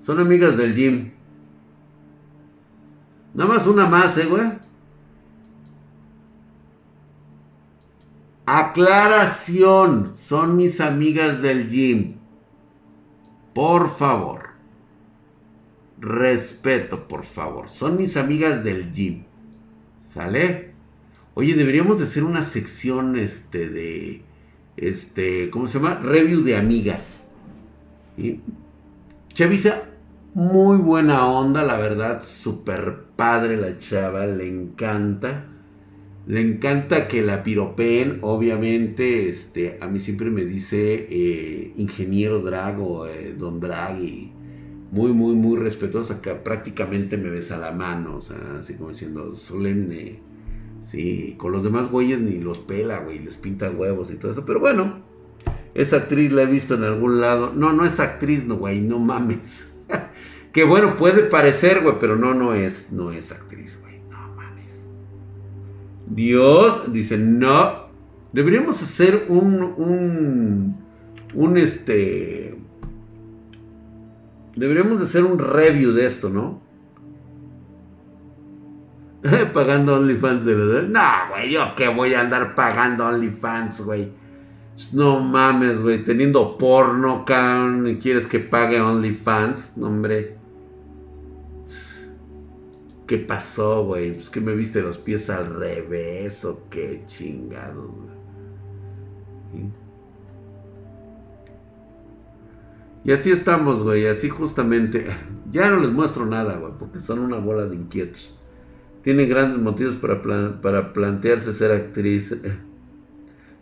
[0.00, 1.12] Son amigas del gym.
[3.32, 4.42] Nada más una más, eh, güey.
[8.44, 10.16] Aclaración.
[10.16, 12.16] Son mis amigas del gym.
[13.54, 14.48] Por favor.
[16.00, 17.68] Respeto, por favor.
[17.68, 19.26] Son mis amigas del gym.
[20.00, 20.74] ¿Sale?
[21.34, 24.24] Oye, deberíamos de hacer una sección este de
[24.82, 26.00] este, ¿cómo se llama?
[26.02, 27.20] Review de amigas.
[28.16, 28.40] ¿Sí?
[29.32, 29.84] Chavisa,
[30.34, 35.48] muy buena onda, la verdad, súper padre la chava, le encanta.
[36.26, 42.80] Le encanta que la piropeen, obviamente, este, a mí siempre me dice eh, ingeniero drag
[42.80, 44.32] o eh, don drag y
[44.92, 49.34] muy, muy, muy respetuosa, que prácticamente me besa la mano, o sea, así como diciendo
[49.34, 50.31] solemne
[50.82, 54.44] Sí, con los demás güeyes ni los pela, güey, les pinta huevos y todo eso.
[54.44, 55.02] Pero bueno,
[55.74, 57.52] esa actriz la he visto en algún lado.
[57.54, 59.72] No, no es actriz, no, güey, no mames.
[60.52, 64.00] que bueno, puede parecer, güey, pero no, no es, no es actriz, güey.
[64.10, 64.84] No mames.
[66.08, 67.82] Dios, dice, no.
[68.32, 70.76] Deberíamos hacer un, un,
[71.34, 72.58] un, este...
[74.56, 76.60] Deberíamos hacer un review de esto, ¿no?
[79.54, 80.82] pagando OnlyFans de verdad.
[80.88, 84.10] No, güey, yo que voy a andar pagando OnlyFans, güey.
[84.92, 86.02] No mames, güey.
[86.02, 87.86] Teniendo porno, cabrón.
[87.86, 89.76] Y quieres que pague OnlyFans.
[89.76, 90.38] No, hombre.
[93.06, 94.12] ¿Qué pasó, güey?
[94.12, 98.12] Pues que me viste los pies al revés o qué chingado, güey.
[103.04, 104.06] Y así estamos, güey.
[104.06, 105.06] Así justamente.
[105.50, 106.72] Ya no les muestro nada, güey.
[106.78, 108.41] Porque son una bola de inquietos.
[109.02, 110.22] Tiene grandes motivos para,
[110.60, 112.34] para plantearse ser actriz.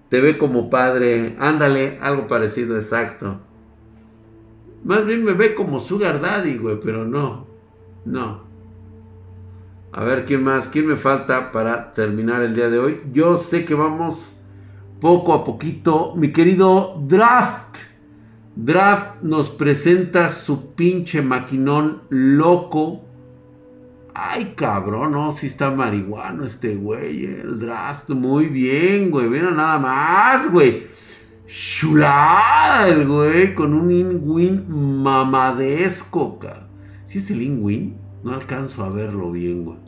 [0.09, 1.37] Te ve como padre.
[1.39, 3.41] Ándale, algo parecido, exacto.
[4.85, 6.79] Más bien me ve como Sugar Daddy, güey.
[6.81, 7.47] Pero no.
[8.05, 8.43] No.
[9.93, 10.69] A ver, ¿quién más?
[10.69, 13.01] ¿Quién me falta para terminar el día de hoy?
[13.13, 14.37] Yo sé que vamos
[15.01, 16.15] poco a poquito.
[16.17, 17.79] Mi querido Draft.
[18.57, 23.05] Draft nos presenta su pinche maquinón loco.
[24.15, 27.25] Ay, cabrón, no, si está marihuano este güey.
[27.25, 29.29] El draft, muy bien, güey.
[29.29, 30.87] Mira nada más, güey.
[31.47, 36.69] Chulada güey, con un in-win mamadesco, cabrón.
[37.05, 37.97] ¿Sí es el in-win?
[38.23, 39.79] No alcanzo a verlo bien, güey.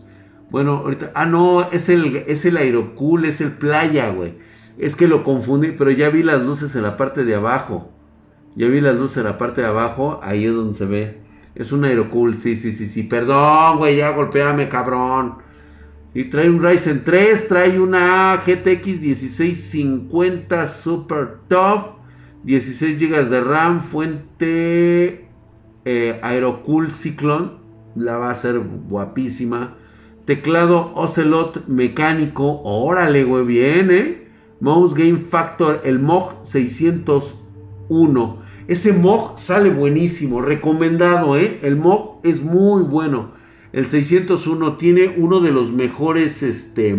[0.51, 1.13] Bueno, ahorita.
[1.15, 4.35] Ah, no, es el, es el Aerocool, es el Playa, güey.
[4.79, 7.93] Es que lo confundí, pero ya vi las luces en la parte de abajo.
[8.55, 11.22] Ya vi las luces en la parte de abajo, ahí es donde se ve.
[11.55, 13.03] Es un Aerocool, sí, sí, sí, sí.
[13.03, 15.37] Perdón, güey, ya golpeame, cabrón.
[16.15, 21.97] Y trae un Ryzen 3, trae una GTX 1650 Super Tough,
[22.45, 25.29] 16 GB de RAM, fuente
[25.85, 27.63] eh, Aerocool Cyclone
[27.95, 29.77] la va a ser guapísima.
[30.25, 34.29] Teclado Ocelot mecánico, órale, güey, bien, ¿eh?
[34.61, 38.39] Mouse Game Factor, el MOG 601.
[38.69, 41.59] Ese MOG sale buenísimo, recomendado, ¿eh?
[41.63, 43.33] El MOG es muy bueno.
[43.73, 46.97] El 601 tiene uno de los mejores, este...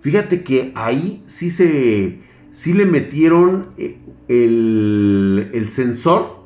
[0.00, 2.20] Fíjate que ahí sí se...
[2.50, 3.98] Sí le metieron eh,
[4.28, 6.40] el, el sensor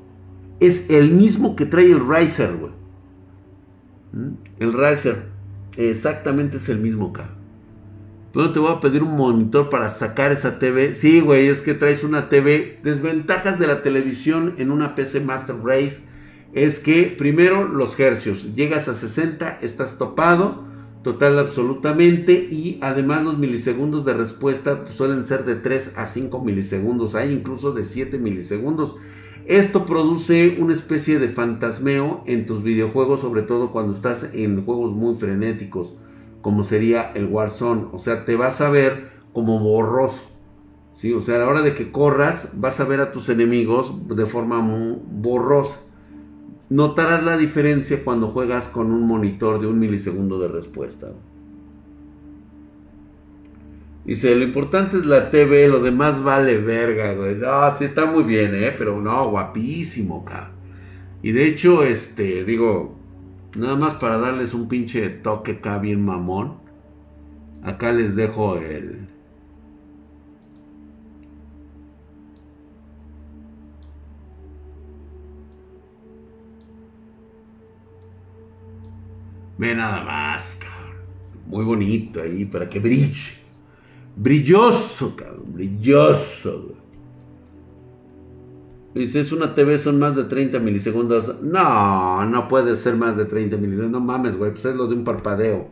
[0.60, 2.72] es el mismo que trae el Riser, güey.
[4.12, 4.34] ¿Mm?
[4.58, 5.28] El Riser,
[5.76, 7.43] exactamente es el mismo, cabrón.
[8.34, 10.94] Pero te voy a pedir un monitor para sacar esa TV.
[10.94, 12.80] Sí, güey, es que traes una TV.
[12.82, 16.00] Desventajas de la televisión en una PC Master Race
[16.52, 18.56] es que primero los hercios.
[18.56, 20.64] Llegas a 60, estás topado,
[21.04, 22.32] total absolutamente.
[22.32, 27.14] Y además los milisegundos de respuesta suelen ser de 3 a 5 milisegundos.
[27.14, 28.96] Hay incluso de 7 milisegundos.
[29.46, 34.92] Esto produce una especie de fantasmeo en tus videojuegos, sobre todo cuando estás en juegos
[34.92, 35.94] muy frenéticos,
[36.44, 37.86] como sería el Warzone.
[37.92, 40.20] O sea, te vas a ver como borroso.
[40.92, 41.14] ¿sí?
[41.14, 44.26] O sea, a la hora de que corras, vas a ver a tus enemigos de
[44.26, 45.80] forma muy borrosa.
[46.68, 51.12] Notarás la diferencia cuando juegas con un monitor de un milisegundo de respuesta.
[54.04, 57.36] Dice, lo importante es la TV, lo demás vale verga, güey.
[57.36, 58.74] No, sí está muy bien, ¿eh?
[58.76, 60.50] Pero no, guapísimo, cabrón.
[61.22, 62.98] Y de hecho, este, digo,
[63.56, 66.58] nada más para darles un pinche toque acá bien mamón.
[67.62, 69.08] Acá les dejo el...
[79.56, 80.96] Ve nada más, cabrón.
[81.46, 83.34] Muy bonito ahí para que brille.
[84.16, 86.83] Brilloso, cabrón, brilloso.
[88.94, 91.42] Dice, es una TV, son más de 30 milisegundos.
[91.42, 93.90] No, no puede ser más de 30 milisegundos.
[93.90, 95.66] No mames, güey, pues es lo de un parpadeo.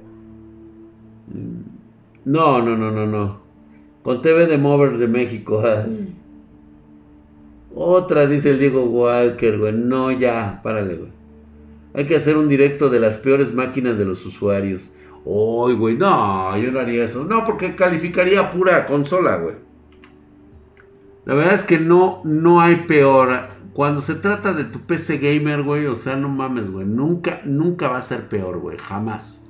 [2.24, 3.40] No, no, no, no, no.
[4.02, 5.62] Con TV de Mover de México.
[7.74, 9.72] Otra, dice el Diego Walker, güey.
[9.72, 11.12] No, ya, párale, güey.
[11.94, 14.90] Hay que hacer un directo de las peores máquinas de los usuarios.
[15.24, 17.24] Uy, güey, no, yo no haría eso.
[17.24, 19.54] No, porque calificaría pura consola, güey.
[21.24, 23.48] La verdad es que no, no hay peor.
[23.72, 26.86] Cuando se trata de tu PC gamer, güey, o sea, no mames, güey.
[26.86, 28.76] Nunca, nunca va a ser peor, güey.
[28.78, 29.42] Jamás.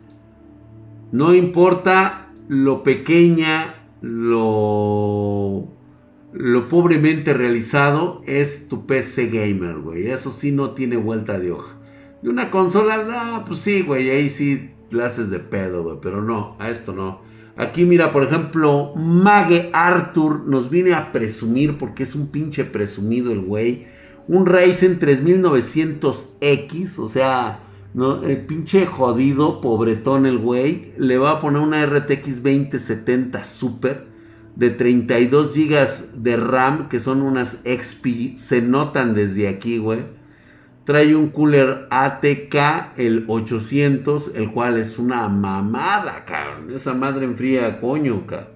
[1.10, 5.68] No importa lo pequeña, lo,
[6.32, 10.08] lo pobremente realizado, es tu PC gamer, güey.
[10.08, 11.76] Eso sí no tiene vuelta de hoja.
[12.22, 15.98] De una consola, ah, pues sí, güey, ahí sí clases de pedo, güey.
[16.00, 17.32] Pero no, a esto no.
[17.57, 23.32] Aquí mira, por ejemplo, Mage Arthur nos viene a presumir, porque es un pinche presumido
[23.32, 23.86] el güey.
[24.28, 27.61] Un Ryzen 3900X, o sea,
[28.24, 30.92] el pinche jodido, pobretón el güey.
[30.96, 34.07] Le va a poner una RTX 2070 Super
[34.57, 38.36] de 32 GB de RAM, que son unas XP.
[38.36, 40.21] Se notan desde aquí, güey
[40.85, 46.74] Trae un cooler ATK, el 800, el cual es una mamada, cabrón.
[46.74, 48.53] Esa madre enfría coño, cabrón.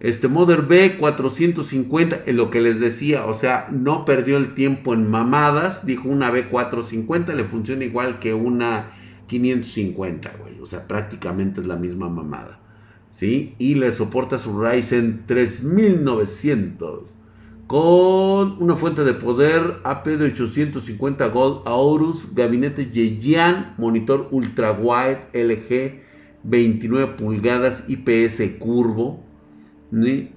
[0.00, 4.92] Este Mother B 450, es lo que les decía, o sea, no perdió el tiempo
[4.92, 8.90] en mamadas, dijo una B 450, le funciona igual que una
[9.28, 12.60] 550, güey, o sea, prácticamente es la misma mamada,
[13.08, 13.54] ¿sí?
[13.58, 17.14] Y le soporta su Ryzen 3900
[17.74, 25.26] con una fuente de poder AP de 850 Gold Aorus, gabinete Yeyan, monitor ultra wide
[25.32, 26.00] LG
[26.44, 29.24] 29 pulgadas IPS curvo,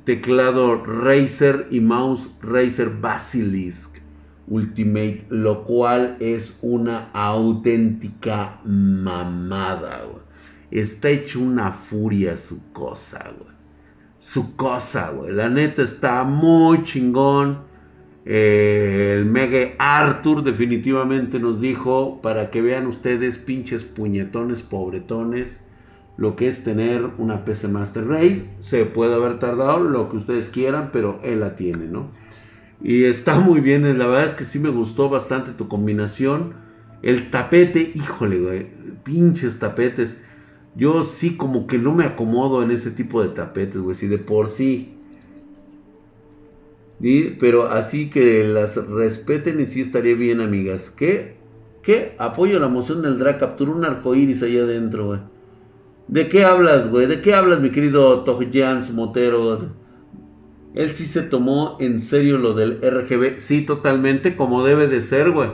[0.03, 3.97] teclado Razer y mouse Razer Basilisk
[4.47, 10.01] Ultimate, lo cual es una auténtica mamada.
[10.71, 13.56] Está hecho una furia su cosa, güey
[14.27, 15.31] su cosa, güey.
[15.31, 17.59] La neta está muy chingón.
[18.25, 25.61] Eh, el Mega Arthur definitivamente nos dijo para que vean ustedes pinches puñetones pobretones
[26.17, 28.43] lo que es tener una PC Master Race.
[28.59, 32.11] Se puede haber tardado lo que ustedes quieran, pero él la tiene, ¿no?
[32.83, 36.53] Y está muy bien, la verdad es que sí me gustó bastante tu combinación.
[37.01, 38.67] El tapete, híjole, güey,
[39.05, 40.17] pinches tapetes.
[40.77, 43.95] Yo sí como que no me acomodo en ese tipo de tapetes, güey.
[43.95, 44.93] Si de por sí.
[47.39, 50.91] Pero así que las respeten y sí estaría bien, amigas.
[50.95, 51.35] ¿Qué?
[51.81, 52.13] ¿Qué?
[52.19, 53.39] Apoyo la moción del drag.
[53.39, 55.19] Capturó un arco iris allá adentro, güey.
[56.07, 57.07] ¿De qué hablas, güey?
[57.07, 58.23] ¿De qué hablas, mi querido
[58.53, 59.57] Jans Motero?
[60.75, 63.39] Él sí se tomó en serio lo del RGB.
[63.39, 65.49] Sí, totalmente, como debe de ser, güey.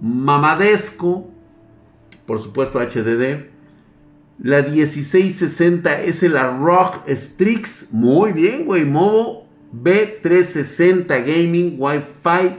[0.02, 1.30] mamadesco,
[2.26, 3.52] por supuesto HDD.
[4.40, 12.58] La 1660 es la Rock Strix, muy bien, güey, Movo B360 Gaming Wi-Fi,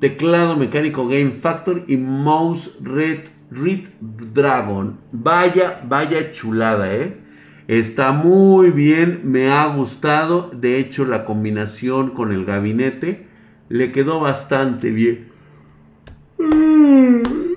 [0.00, 3.20] teclado mecánico Game Factor y mouse Red,
[3.50, 3.86] Red
[4.34, 5.00] Dragon.
[5.12, 7.29] Vaya, vaya chulada, eh.
[7.70, 10.50] Está muy bien, me ha gustado.
[10.52, 13.28] De hecho, la combinación con el gabinete
[13.68, 15.28] le quedó bastante bien.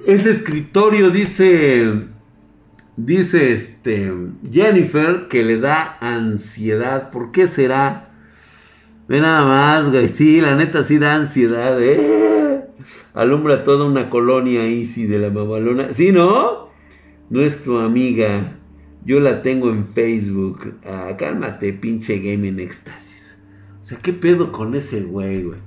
[0.05, 2.03] Ese escritorio dice,
[2.95, 4.13] dice este
[4.51, 7.09] Jennifer que le da ansiedad.
[7.09, 8.11] ¿Por qué será?
[9.07, 10.09] Ve nada más, güey.
[10.09, 11.81] Sí, la neta sí da ansiedad.
[11.81, 12.67] ¿eh?
[13.15, 15.91] Alumbra toda una colonia easy de la mamalona.
[15.91, 16.69] ¿Sí, no?
[17.31, 18.59] Nuestra amiga
[19.05, 20.75] yo la tengo en Facebook.
[20.85, 23.37] Ah, cálmate, pinche gaming éxtasis.
[23.81, 25.59] O sea, ¿qué pedo con ese güey, güey?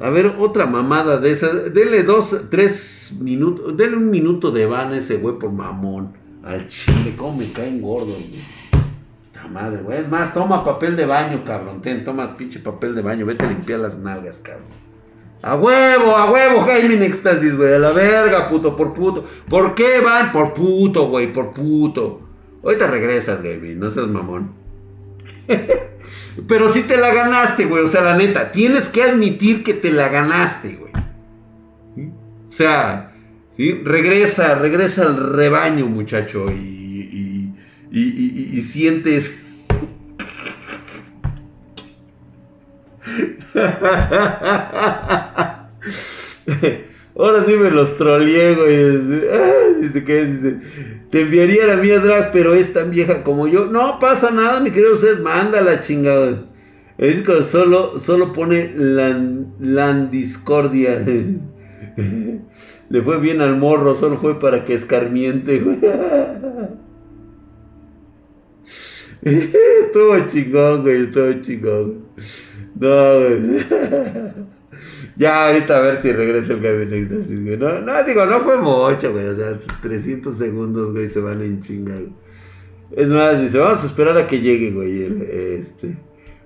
[0.00, 1.52] A ver, otra mamada de esa.
[1.52, 3.76] Denle dos, tres minutos.
[3.76, 6.14] Denle un minuto de van a ese güey por mamón.
[6.42, 8.82] Al chile, cómo me caen gordos, güey.
[9.32, 9.98] Ta madre, güey.
[9.98, 11.82] Es más, toma papel de baño, cabrón.
[11.82, 13.26] Ten, toma pinche papel de baño.
[13.26, 14.81] Vete a limpiar las nalgas, cabrón.
[15.42, 17.74] A huevo, a huevo, gaming éxtasis, güey.
[17.74, 19.26] A la verga, puto, por puto.
[19.48, 20.30] ¿Por qué van?
[20.30, 22.20] Por puto, güey, por puto.
[22.62, 24.52] Ahorita regresas, gaming, no seas mamón.
[26.48, 27.82] Pero si te la ganaste, güey.
[27.82, 30.92] O sea, la neta, tienes que admitir que te la ganaste, güey.
[32.48, 33.12] O sea,
[33.50, 33.72] ¿sí?
[33.84, 36.46] Regresa, regresa al rebaño, muchacho.
[36.52, 37.52] Y,
[37.90, 39.41] y, y sientes...
[47.14, 49.82] Ahora sí me los troleé, güey.
[49.82, 50.24] Dice, ¿qué?
[50.24, 50.60] Dice,
[51.10, 53.66] te enviaría la mía drag, pero es tan vieja como yo.
[53.66, 56.46] No pasa nada, mi querido Cés, mándala, chingada.
[56.96, 61.04] Es que solo, solo pone la, discordia.
[62.88, 65.80] Le fue bien al morro, solo fue para que escarmiente, güey.
[69.22, 72.04] Estuvo chingón, güey, estuvo chingón.
[72.74, 73.64] No, güey.
[75.16, 77.56] Ya, ahorita a ver si regresa el Éxtasis, güey.
[77.56, 79.28] No, no, digo, no fue mucho, güey.
[79.28, 82.02] O sea, 300 segundos, güey, se van en chingar.
[82.90, 85.02] Es más, dice, vamos a esperar a que llegue, güey,
[85.58, 85.96] este.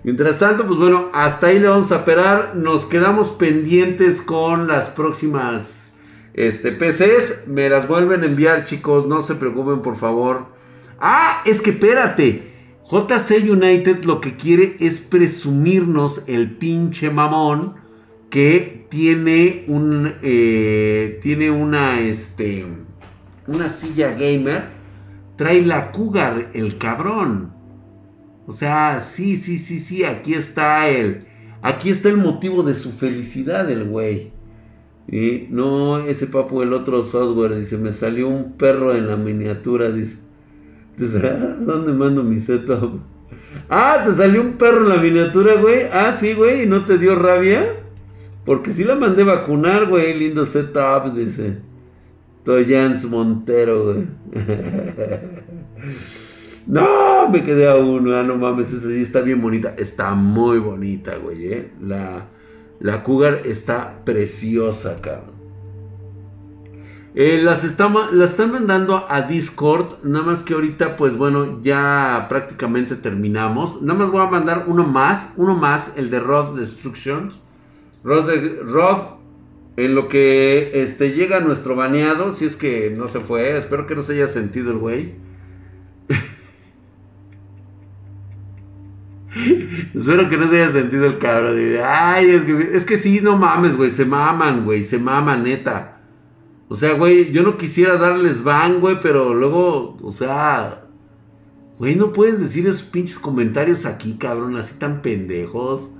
[0.02, 2.54] Mientras tanto, pues bueno, hasta ahí le vamos a esperar.
[2.54, 5.92] Nos quedamos pendientes con las próximas
[6.34, 7.48] este, PCs.
[7.48, 9.06] Me las vuelven a enviar, chicos.
[9.06, 10.46] No se preocupen, por favor.
[11.00, 12.55] Ah, es que espérate.
[12.88, 17.74] JC United lo que quiere es presumirnos el pinche mamón
[18.30, 22.64] que tiene un eh, tiene una este
[23.48, 24.68] una silla gamer
[25.34, 27.52] trae la Cougar el cabrón.
[28.46, 31.24] O sea sí sí sí sí aquí está el
[31.62, 34.30] aquí está el motivo de su felicidad el güey.
[35.08, 39.90] Y no ese papu el otro software dice me salió un perro en la miniatura
[39.90, 40.18] dice,
[40.96, 43.00] dice ah, ¿dónde mando mi setup?
[43.68, 45.84] Ah, te salió un perro en la miniatura, güey.
[45.92, 47.80] Ah, sí, güey, ¿y no te dio rabia?
[48.44, 50.18] Porque sí la mandé vacunar, güey.
[50.18, 51.58] Lindo setup, dice.
[52.44, 54.06] Toyans Montero, güey.
[56.66, 58.14] no, me quedé a uno.
[58.14, 59.74] Ah, no mames, esa sí está bien bonita.
[59.76, 61.72] Está muy bonita, güey, eh.
[61.82, 62.28] La,
[62.78, 65.35] la Cougar está preciosa, cabrón.
[67.18, 70.04] Eh, las, las están mandando a Discord.
[70.04, 73.80] Nada más que ahorita, pues bueno, ya prácticamente terminamos.
[73.80, 75.28] Nada más voy a mandar uno más.
[75.36, 77.40] Uno más, el de Rod Destructions.
[78.04, 78.30] Rod,
[79.78, 83.96] en lo que este, llega nuestro baneado, si es que no se fue, espero que
[83.96, 85.14] no se haya sentido el güey.
[89.94, 91.56] espero que no se haya sentido el cabrón.
[91.82, 95.95] Ay, es que, es que sí, no mames, güey, se maman, güey, se maman, neta.
[96.68, 100.86] O sea, güey, yo no quisiera darles van, güey, pero luego, o sea,
[101.78, 105.90] güey, no puedes decir esos pinches comentarios aquí, cabrón, así tan pendejos.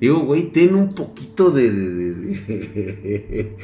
[0.00, 1.70] Digo, güey, ten un poquito de...
[1.70, 3.56] de,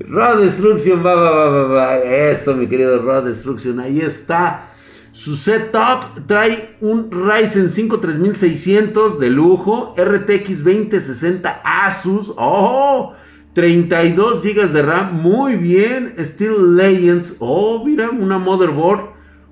[0.00, 1.98] Raw Destruction, va, va, va, va, va.
[1.98, 4.72] Eso, mi querido Raw Destruction, ahí está.
[5.12, 13.14] Su setup trae un Ryzen 5 3600 de lujo, RTX 2060 Asus, oh,
[13.58, 19.08] 32 GB de RAM, muy bien, Steel Legends, oh, mira, una motherboard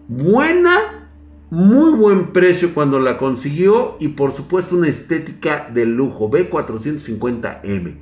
[0.06, 1.08] buena,
[1.50, 6.30] muy buen precio cuando la consiguió y por supuesto una estética de lujo.
[6.30, 7.96] B450M.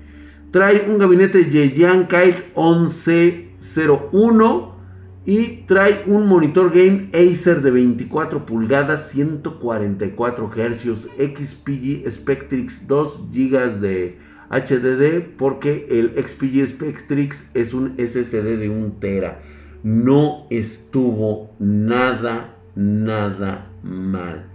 [0.50, 4.76] Trae un gabinete Yeyan Kyle 1101
[5.24, 13.80] y trae un monitor game Acer de 24 pulgadas, 144 Hz, XPG Spectrix 2 GB
[13.80, 19.42] de HDD porque el XPG Spectrix es un SSD de 1 tera.
[19.82, 24.46] No estuvo nada nada mal.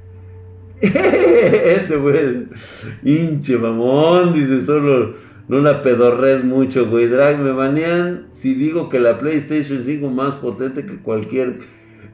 [0.81, 2.47] este
[3.03, 5.15] hinche mamón, dice solo,
[5.47, 7.07] no la pedorres mucho, güey.
[7.07, 11.57] Drag, me banean si digo que la PlayStation 5 más potente que cualquier.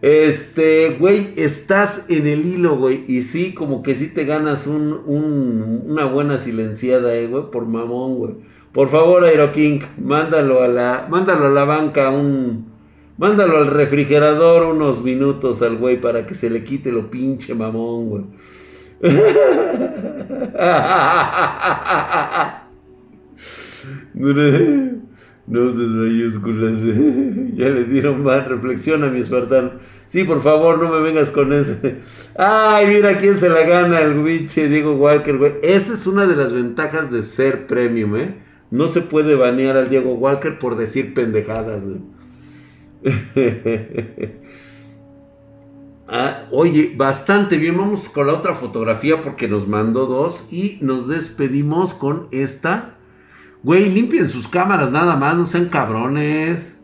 [0.06, 3.06] Este, güey, estás en el hilo, güey.
[3.08, 5.01] Y sí, como que sí te ganas un,
[5.88, 8.34] una buena silenciada, eh, güey, por mamón, güey.
[8.72, 12.68] Por favor, Aero King, mándalo a la, mándalo a la banca un,
[13.18, 18.10] Mándalo al refrigerador unos minutos al güey para que se le quite lo pinche mamón,
[18.10, 18.24] güey.
[25.47, 26.74] No se mayúsculas.
[27.56, 29.72] Ya le dieron más reflexión a mi espartano.
[30.08, 31.76] Sí, por favor, no me vengas con eso.
[32.38, 35.53] Ay, mira quién se la gana el pinche Diego Walker, güey.
[35.64, 38.36] Esa es una de las ventajas de ser premium, ¿eh?
[38.72, 42.01] No se puede banear al Diego Walker por decir pendejadas, güey.
[46.08, 47.78] Ah, oye, bastante bien.
[47.78, 52.97] Vamos con la otra fotografía porque nos mandó dos y nos despedimos con esta.
[53.63, 56.78] Güey, limpien sus cámaras nada más, no sean cabrones.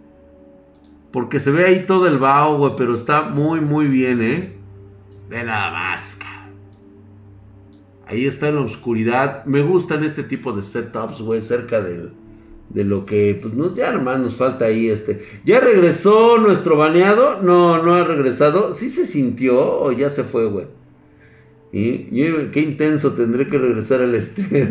[1.12, 4.54] Porque se ve ahí todo el vaho, güey, pero está muy, muy bien, ¿eh?
[5.30, 6.18] Ve nada más,
[8.06, 9.46] Ahí está en la oscuridad.
[9.46, 12.12] Me gustan este tipo de setups, güey, cerca del,
[12.70, 15.26] de lo que, pues ya nomás nos falta ahí este.
[15.46, 17.42] ¿Ya regresó nuestro baneado?
[17.42, 18.74] No, no ha regresado.
[18.74, 20.68] ¿Sí se sintió o ya se fue, güey?
[21.72, 22.10] ¿Y?
[22.52, 24.44] qué intenso tendré que regresar al este.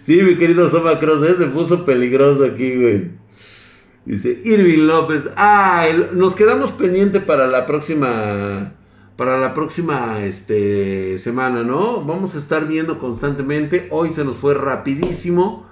[0.00, 1.34] sí, mi querido Soma Cross, ¿eh?
[1.38, 3.17] se puso peligroso aquí, güey.
[4.08, 5.28] Dice Irving López.
[5.36, 8.72] Ah, nos quedamos pendiente para la próxima.
[9.16, 12.02] Para la próxima este, semana, ¿no?
[12.02, 13.86] Vamos a estar viendo constantemente.
[13.90, 15.66] Hoy se nos fue rapidísimo.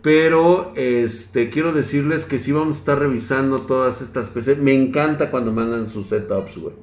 [0.00, 4.56] Pero este, quiero decirles que sí vamos a estar revisando todas estas PCs.
[4.56, 6.74] Me encanta cuando mandan sus setups, güey.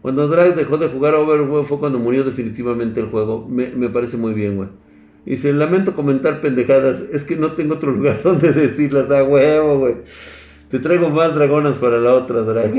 [0.00, 3.46] Cuando Drag dejó de jugar Overwatch fue cuando murió definitivamente el juego.
[3.46, 4.70] Me, parece muy bien, güey.
[5.26, 7.02] Dice, lamento comentar pendejadas.
[7.12, 9.96] Es que no tengo otro lugar donde decirlas a huevo, güey.
[10.76, 12.70] Te traigo más dragonas para la otra, Drag.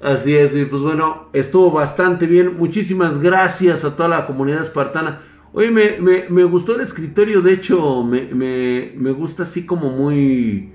[0.00, 2.56] Así es, y pues bueno, estuvo bastante bien.
[2.56, 5.20] Muchísimas gracias a toda la comunidad espartana.
[5.52, 10.72] Oye, me, gustó el escritorio, de hecho, me, gusta así como muy,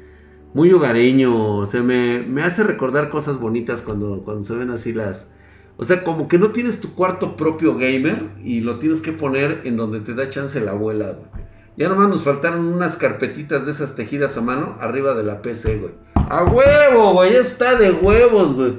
[0.53, 5.31] muy hogareño, o sea, me, hace recordar cosas bonitas cuando, cuando se ven así las...
[5.77, 9.61] O sea, como que no tienes tu cuarto propio gamer y lo tienes que poner
[9.63, 11.50] en donde te da chance la abuela, güey.
[11.77, 15.77] Ya nomás nos faltaron unas carpetitas de esas tejidas a mano arriba de la PC,
[15.77, 15.93] güey.
[16.15, 18.75] A huevo, güey, está de huevos, güey.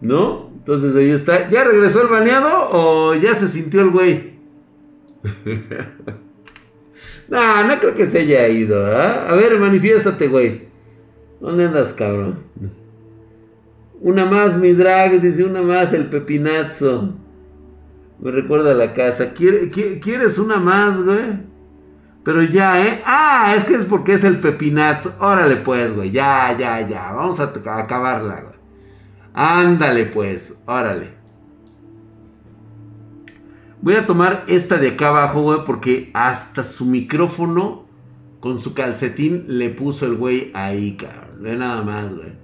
[0.00, 0.50] ¿No?
[0.58, 1.48] Entonces ahí está.
[1.48, 4.38] ¿Ya regresó el baneado o ya se sintió el güey?
[7.28, 9.28] no, no creo que se haya ido, ¿ah?
[9.28, 10.68] A ver, manifiéstate, güey.
[11.40, 12.40] ¿Dónde andas, cabrón?
[14.00, 17.14] Una más, mi drag, dice una más, el pepinazo.
[18.20, 19.32] Me recuerda a la casa.
[19.32, 21.47] ¿Quieres una más, güey?
[22.28, 23.00] Pero ya, ¿eh?
[23.06, 25.14] Ah, es que es porque es el pepinazo.
[25.18, 26.10] Órale, pues, güey.
[26.10, 27.10] Ya, ya, ya.
[27.12, 28.54] Vamos a, acabarla, güey.
[29.32, 30.54] Ándale, pues.
[30.66, 31.14] Órale.
[33.80, 37.86] Voy a tomar esta de acá abajo, güey, porque hasta su micrófono
[38.40, 41.40] con su calcetín le puso el güey ahí, cabrón.
[41.42, 42.34] Ve nada más, güey.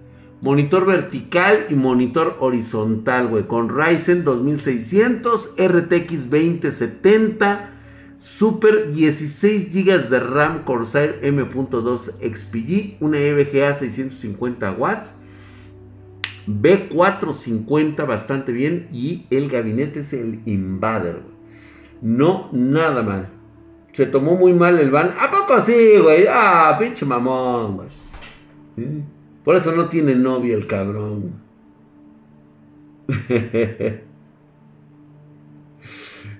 [0.41, 3.47] Monitor vertical y monitor horizontal, güey.
[3.47, 7.74] Con Ryzen 2600, RTX 2070,
[8.17, 15.15] Super 16 GB de RAM Corsair M.2 XPG, una EVGA 650 watts,
[16.47, 21.23] B450 bastante bien y el gabinete es el Invader.
[22.03, 23.31] No, nada mal.
[23.93, 25.11] Se tomó muy mal el van.
[25.19, 26.27] ¿A poco así, güey?
[26.29, 27.89] Ah, pinche mamón.
[29.45, 31.33] Por eso no tiene novia el cabrón.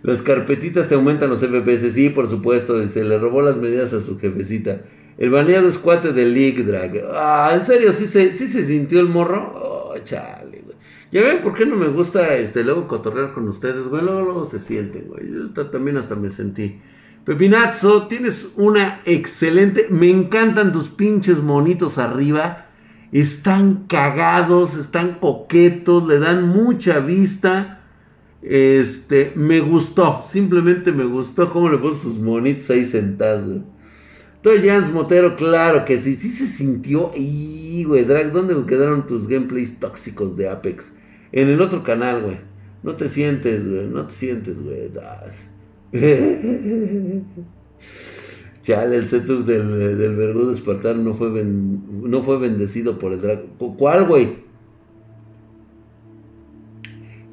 [0.05, 1.93] Las carpetitas te aumentan los FPS.
[1.93, 2.79] Sí, por supuesto.
[2.79, 4.83] Dice, le robó las medidas a su jefecita.
[5.19, 7.03] El baneado es cuate de League Drag.
[7.15, 7.93] Ah, ¿en serio?
[7.93, 9.51] ¿Sí se, sí se sintió el morro?
[9.55, 10.77] Oh, chale, güey.
[11.11, 14.05] Ya ven por qué no me gusta este luego cotorrear con ustedes, güey.
[14.05, 15.25] Luego, luego se sienten, güey.
[15.33, 16.81] Yo también hasta me sentí.
[17.25, 19.89] Pepinazo, tienes una excelente.
[19.91, 22.69] Me encantan tus pinches monitos arriba
[23.15, 27.84] están cagados, están coquetos, le dan mucha vista.
[28.47, 33.63] Este, me gustó, simplemente me gustó cómo le puso sus monitos ahí sentados.
[34.43, 37.11] Todo Jans Motero, claro que sí, sí se sintió.
[37.17, 40.93] Y, güey, Drag, ¿dónde quedaron tus gameplays tóxicos de Apex?
[41.33, 42.37] En el otro canal, güey.
[42.83, 44.91] No te sientes, güey, no te sientes, güey.
[48.63, 53.47] Chale, el setup del, del espartano no fue, no fue bendecido por el dragón.
[53.79, 54.45] ¿Cuál, güey?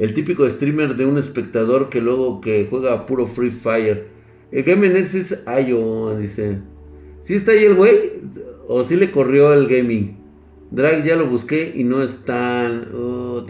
[0.02, 4.08] El típico streamer de un espectador que luego que juega puro Free Fire.
[4.52, 6.58] El Gaming X es Ayo, dice.
[7.22, 8.14] ¿Sí está ahí el güey?
[8.68, 10.18] ¿O sí le corrió el gaming?
[10.72, 12.88] Drag ya lo busqué y no están.
[12.96, 13.46] Oh,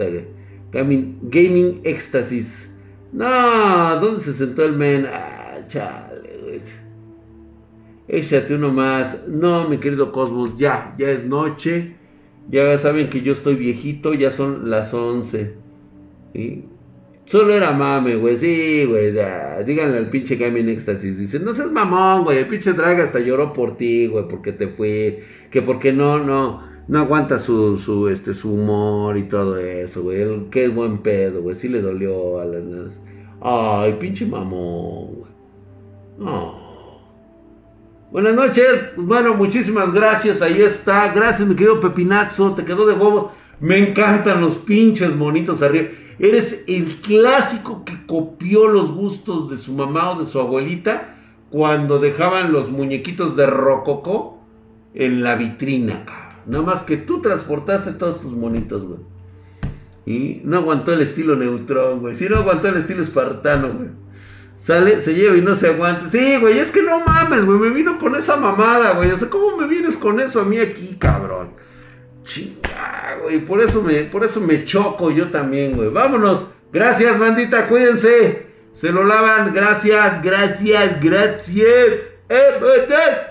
[0.73, 2.69] gaming, gaming Éxtasis.
[3.14, 5.07] No, ¿dónde se sentó el men?
[5.10, 6.60] Ah, chale.
[8.10, 9.26] Échate uno más.
[9.26, 11.95] No, mi querido Cosmos, ya, ya es noche.
[12.49, 15.60] Ya saben que yo estoy viejito, ya son las 11.
[17.26, 18.36] Solo era mame, güey.
[18.38, 19.14] Sí, güey.
[19.66, 21.18] Díganle al pinche Gaming Éxtasis.
[21.18, 22.40] Dice, no seas mamón, güey.
[22.40, 24.28] El pinche Draga hasta lloró por ti, güey.
[24.28, 25.24] Porque te fue.
[25.49, 26.70] Que porque no, no.
[26.88, 30.49] No aguanta su, su, este, su humor y todo eso, güey.
[30.49, 31.56] Qué buen pedo, güey.
[31.56, 32.99] Sí le dolió a las...
[33.40, 35.32] Ay, pinche mamón, güey.
[36.18, 36.62] No.
[38.12, 38.90] Buenas noches.
[38.94, 40.41] Pues bueno, muchísimas gracias.
[40.41, 41.14] Ahí está.
[41.14, 42.53] Gracias, mi querido Pepinazo.
[42.56, 43.32] Te quedó de huevos.
[43.62, 45.88] Me encantan los pinches monitos arriba.
[46.22, 51.15] Eres el clásico que copió los gustos de su mamá o de su abuelita
[51.49, 54.39] cuando dejaban los muñequitos de rococó
[54.93, 56.06] en la vitrina,
[56.45, 58.99] Nada más que tú transportaste todos tus monitos, güey.
[60.06, 62.14] Y no aguantó el estilo neutrón, güey.
[62.14, 63.89] Sí, no aguantó el estilo espartano, güey.
[64.56, 66.07] Sale, se lleva y no se aguanta.
[66.07, 67.57] Sí, güey, es que no mames, güey.
[67.57, 69.10] Me vino con esa mamada, güey.
[69.10, 71.56] O sea, ¿cómo me vienes con eso a mí aquí, cabrón?
[72.23, 73.39] Chinga, güey.
[73.43, 75.89] Por eso me, por eso me choco yo también, güey.
[75.89, 76.48] Vámonos.
[76.72, 77.68] Gracias, bandita.
[77.68, 78.48] Cuídense.
[78.73, 79.53] Se lo lavan.
[79.53, 81.68] Gracias, gracias, gracias.
[82.30, 83.31] Eh,